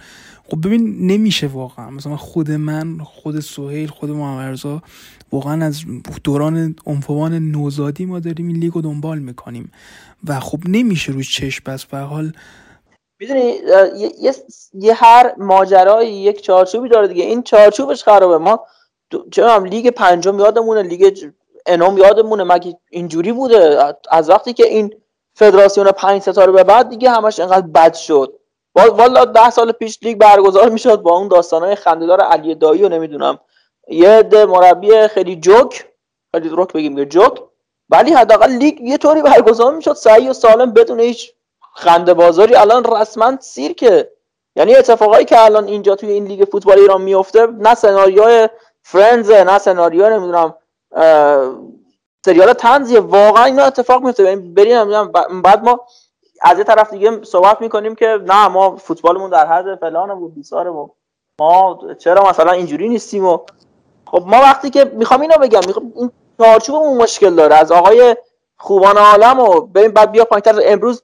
[0.45, 1.89] خب ببین نمیشه واقعا.
[1.89, 4.81] مثلا خود من خود سهیل خود محمد
[5.31, 5.83] واقعا از
[6.23, 9.71] دوران عنفوان نوزادی ما داریم این لیگ رو دنبال می‌کنیم.
[10.27, 12.31] و خب نمیشه روی چشم بس به حال
[13.19, 13.53] می‌دونی
[14.19, 14.35] یه،,
[14.73, 17.23] یه هر ماجرایی یک چارچوبی داره دیگه.
[17.23, 18.37] این چارچوبش خرابه.
[18.37, 18.65] ما
[19.31, 21.31] چه لیگ پنجم یادمونه لیگ
[21.65, 22.43] انوم یادمونه.
[22.43, 24.93] مگه اینجوری بوده؟ از وقتی که این
[25.33, 28.39] فدراسیون پنج ستاره به بعد دیگه همش انقدر بد شد.
[28.75, 33.39] والا ده سال پیش لیگ برگزار می‌شد با اون داستانهای خندهدار علی دایی و نمی‌دونم.
[33.87, 35.85] یه عده مربی خیلی جوک
[36.31, 37.48] خیلی رک بگیم جوک
[37.89, 41.33] ولی حداقل لیگ یه طوری برگزار می‌شد صحیح و سالم بدون هیچ
[41.73, 42.55] خنده بازاری.
[42.55, 44.11] الان رسما سیرکه.
[44.55, 48.47] یعنی اتفاقایی که الان اینجا توی این لیگ فوتبال ایران میفته نه سناریوی
[48.81, 50.55] Friends نه سناریو نمی‌دونم
[52.25, 55.11] سریال طنزیه واقعا اینا اتفاق میفته یعنی بریم
[55.41, 55.79] بعد ما
[56.41, 60.69] از یه طرف دیگه صحبت می‌کنیم که نه ما فوتبالمون در حد فلان و بیساره
[60.69, 60.87] و
[61.39, 63.37] ما چرا مثلا اینجوری نیستیم و
[64.07, 67.55] خب ما وقتی که می‌خوام اینو بگم می‌خوام این چارچوبمون مشکل داره.
[67.55, 68.15] از آقای
[68.57, 70.59] خوبان عالم و بریم بعد بیا پایینتر.
[70.65, 71.03] امروز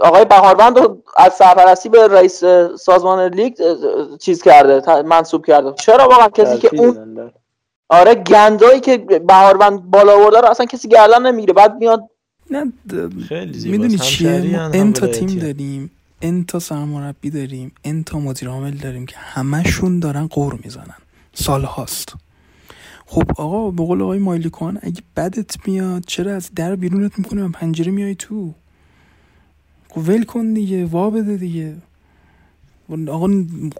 [0.00, 2.44] آقای بهاروند رو از سرپرستی به رئیس
[2.80, 3.54] سازمان لیگ
[4.20, 5.72] چیز کرده منصوب کرده.
[5.72, 7.32] چرا واقعا کسی که اون
[7.88, 11.52] آره گندایی که بهاروند بالا آورده رو اصلا کسی گردن نمی‌گیره.
[11.52, 12.02] بعد میاد
[12.50, 12.72] نه
[13.64, 15.90] می‌دونی چیه؟ ما انتا تیم داریم
[16.22, 20.96] انتا سرمربی داریم انتا مدیر عامل داریم که همشون دارن قور می‌زنن.
[21.34, 22.14] سال هاست
[23.06, 27.48] خب آقا به قول آقای مایلیکوان اگه بدت میاد چرا از در بیرونت می‌کنه و
[27.48, 28.54] پنجره میای تو.
[29.88, 31.76] خب ول کن دیگه وا بده دیگه.
[33.08, 33.30] آقا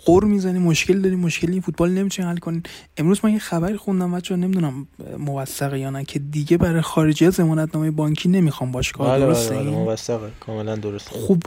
[0.05, 2.63] قور می‌زنی مشکل داری مشکلی فوتبال نمی‌تونی حل کنی.
[2.97, 4.87] امروز من یه خبری خوندم بچه نمی‌دونم
[5.19, 9.65] موثقه یا نه که دیگه برای خارجی از نامه بانکی نمی‌خوام باشگاه بله درسته بله
[9.65, 11.11] بله موثقه کاملا درسته.
[11.11, 11.39] خب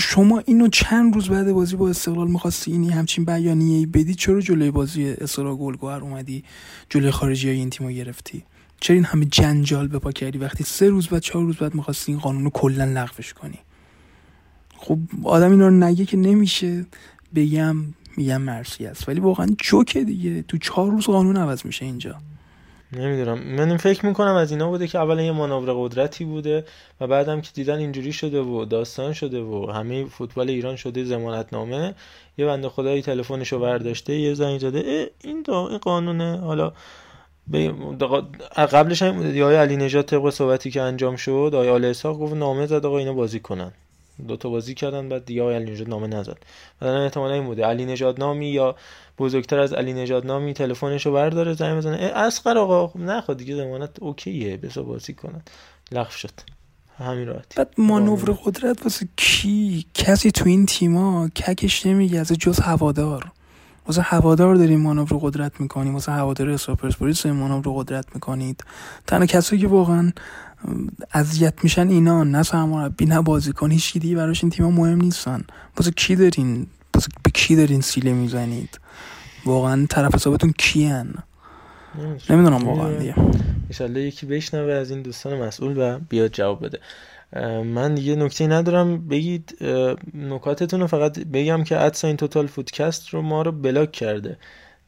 [0.00, 4.70] شما اینو چند روز بعد بازی با استقلال می‌خواستی اینی همچین بیانیه بدی چرا جلوی
[4.70, 6.44] بازی اسرا گلگوهر اومدی
[6.90, 8.44] جلوی خارجی های این تیمو گرفتی؟
[8.80, 12.20] چرا این همه جنجال بپا کردی وقتی سه روز بعد چهار روز بعد می‌خواستی این
[12.20, 13.58] قانون رو کلا لغوش کنی؟
[14.76, 16.86] خب آدم اینا رو نگه که نمیشه.
[17.34, 17.76] بگم
[18.16, 19.08] میگم مرسی است.
[19.08, 20.42] ولی واقعا جوکه دیگه.
[20.42, 22.16] تو چهار روز قانون عوض میشه اینجا.
[22.92, 23.38] نمی‌دونم.
[23.38, 26.64] من فکر می‌کنم از اینا بوده که اولا یه مانور قدرتی بوده
[27.00, 31.52] و بعدم که دیدن اینجوری شده و داستان شده و همه فوتبال ایران شده زمانت
[31.52, 31.94] نامه
[32.38, 35.10] یه بنده خدایی تلفنشو برداشته یه زنگ زده.
[35.24, 36.38] این این قانونه.
[36.38, 36.72] حالا
[38.56, 42.86] قبلش هم یا علی نجات طبق صحبتی که انجام شد آیا آل گفت نامه زد
[42.86, 43.72] آقا اینا بازی کنن.
[44.28, 46.36] دو تا بازی کردن بعد دیگه علی نژاد نامه نزد.
[46.82, 47.64] مثلا احتمالا این بوده.
[47.64, 48.76] علی نژاد نامی یا
[49.18, 51.96] بزرگتر از علی نژاد نامی تلفنش رو برداره زنگ بزنه.
[51.96, 52.86] اسقر آقا.
[52.88, 55.42] خب نخواد دیگه زمانت اوکیه بسا بازی کنن.
[55.92, 56.30] لغو شد.
[56.98, 57.54] همین راحتی.
[57.56, 63.32] بعد مانور قدرت واسه کی؟ کسی تو این تیما ککش نمیگه از جز هوادار.
[63.86, 65.94] واسه هوادار داریم مانور قدرت می‌کنیم.
[65.94, 68.64] واسه هوادار اسپا پرسپولیس مانور قدرت می‌کنید.
[69.06, 70.12] تنها کسایی که واقعا
[71.14, 73.70] اذیت میشن اینا نه سرمربی نه بازیکن.
[73.70, 75.44] هیچ دیگه براش این تیم‌ها مهم نیستن.
[75.76, 78.80] واسه کی دارین واسه به کی دارین سیله می‌زنید؟
[79.44, 81.14] واقعا طرف حسابتون کیان؟
[82.30, 82.68] نمی‌دونم.
[82.68, 83.14] واقعا دیگه.
[83.80, 86.78] ان یکی بشنوه از این دوستان مسئول و بیاد جواب بده.
[87.62, 89.08] من دیگه نکته ندارم.
[89.08, 89.58] بگید
[90.14, 94.36] نکاتتون رو فقط بگم که ادسا این توتال فودکست رو ما رو بلاک کرده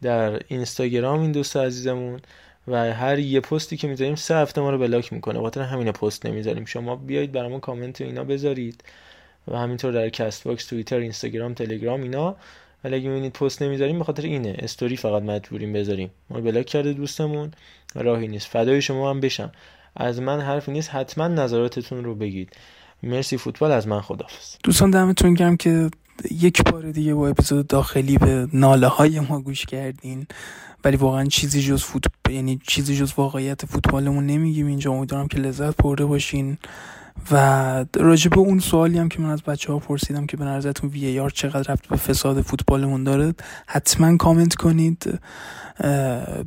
[0.03, 2.21] در اینستاگرام این دوست عزیزمون
[2.69, 5.41] و هر یه پستی که می‌ذاریم سه هفته ما رو بلاک می‌کنه.
[5.41, 6.65] خاطر همین پست نمی‌ذاریم.
[6.65, 8.85] شما بیایید برامون کامنت اینا بذارید.
[9.49, 12.37] و همینطور در Castbox توییتر اینستاگرام تلگرام اینا.
[12.85, 14.57] ولی اگه می‌بینید پست نمی‌ذاریم به خاطر اینه.
[14.59, 16.11] استوری فقط مجبوریم بذاریم.
[16.31, 17.51] ما block کرده دوستمون.
[17.95, 18.47] راهی نیست.
[18.47, 19.53] فدای شما هم بشم.
[19.97, 20.91] از من حرفی نیست.
[20.91, 22.57] حتما نظراتتون رو بگید.
[23.03, 24.01] مرسی فوتبال از من.
[24.01, 25.91] خدافظ دوستان دمتون گرم که
[26.31, 30.27] یک بار دیگه با اپیزود داخلی به ناله های ما گوش کردین.
[30.85, 34.93] ولی واقعا چیزی جز فوت یعنی چیزی جز واقعیت فوتبالمون نمیگیم اینجا.
[34.93, 36.59] امیدوارم که لذت برده باشین.
[37.31, 40.91] و راجع به اون سوالی هم که من از بچه ها پرسیدم که به نظرتون
[40.91, 43.35] وی آر چقدر ربط به فساد فوتبالمون داره
[43.67, 45.21] حتما کامنت کنید.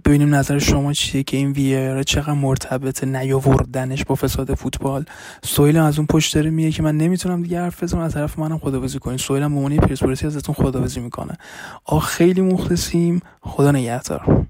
[0.05, 5.05] ببینیم نظر شما چیه که این وی آر چقدر مرتبط نیاوردنش با فساد فوتبال.
[5.43, 8.57] سویل از اون پشت داره میگه که من نمی‌تونم دیگه حرف بزنم از طرف منم
[8.57, 9.19] خداویسی کنید.
[9.19, 11.37] سویل هم به پرسپولیسی ازتون خداویسی می‌کنه.
[11.85, 13.21] آ خیلی مخلصیم.
[13.41, 14.45] خدا نگهدار.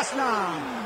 [0.00, 0.80] last round.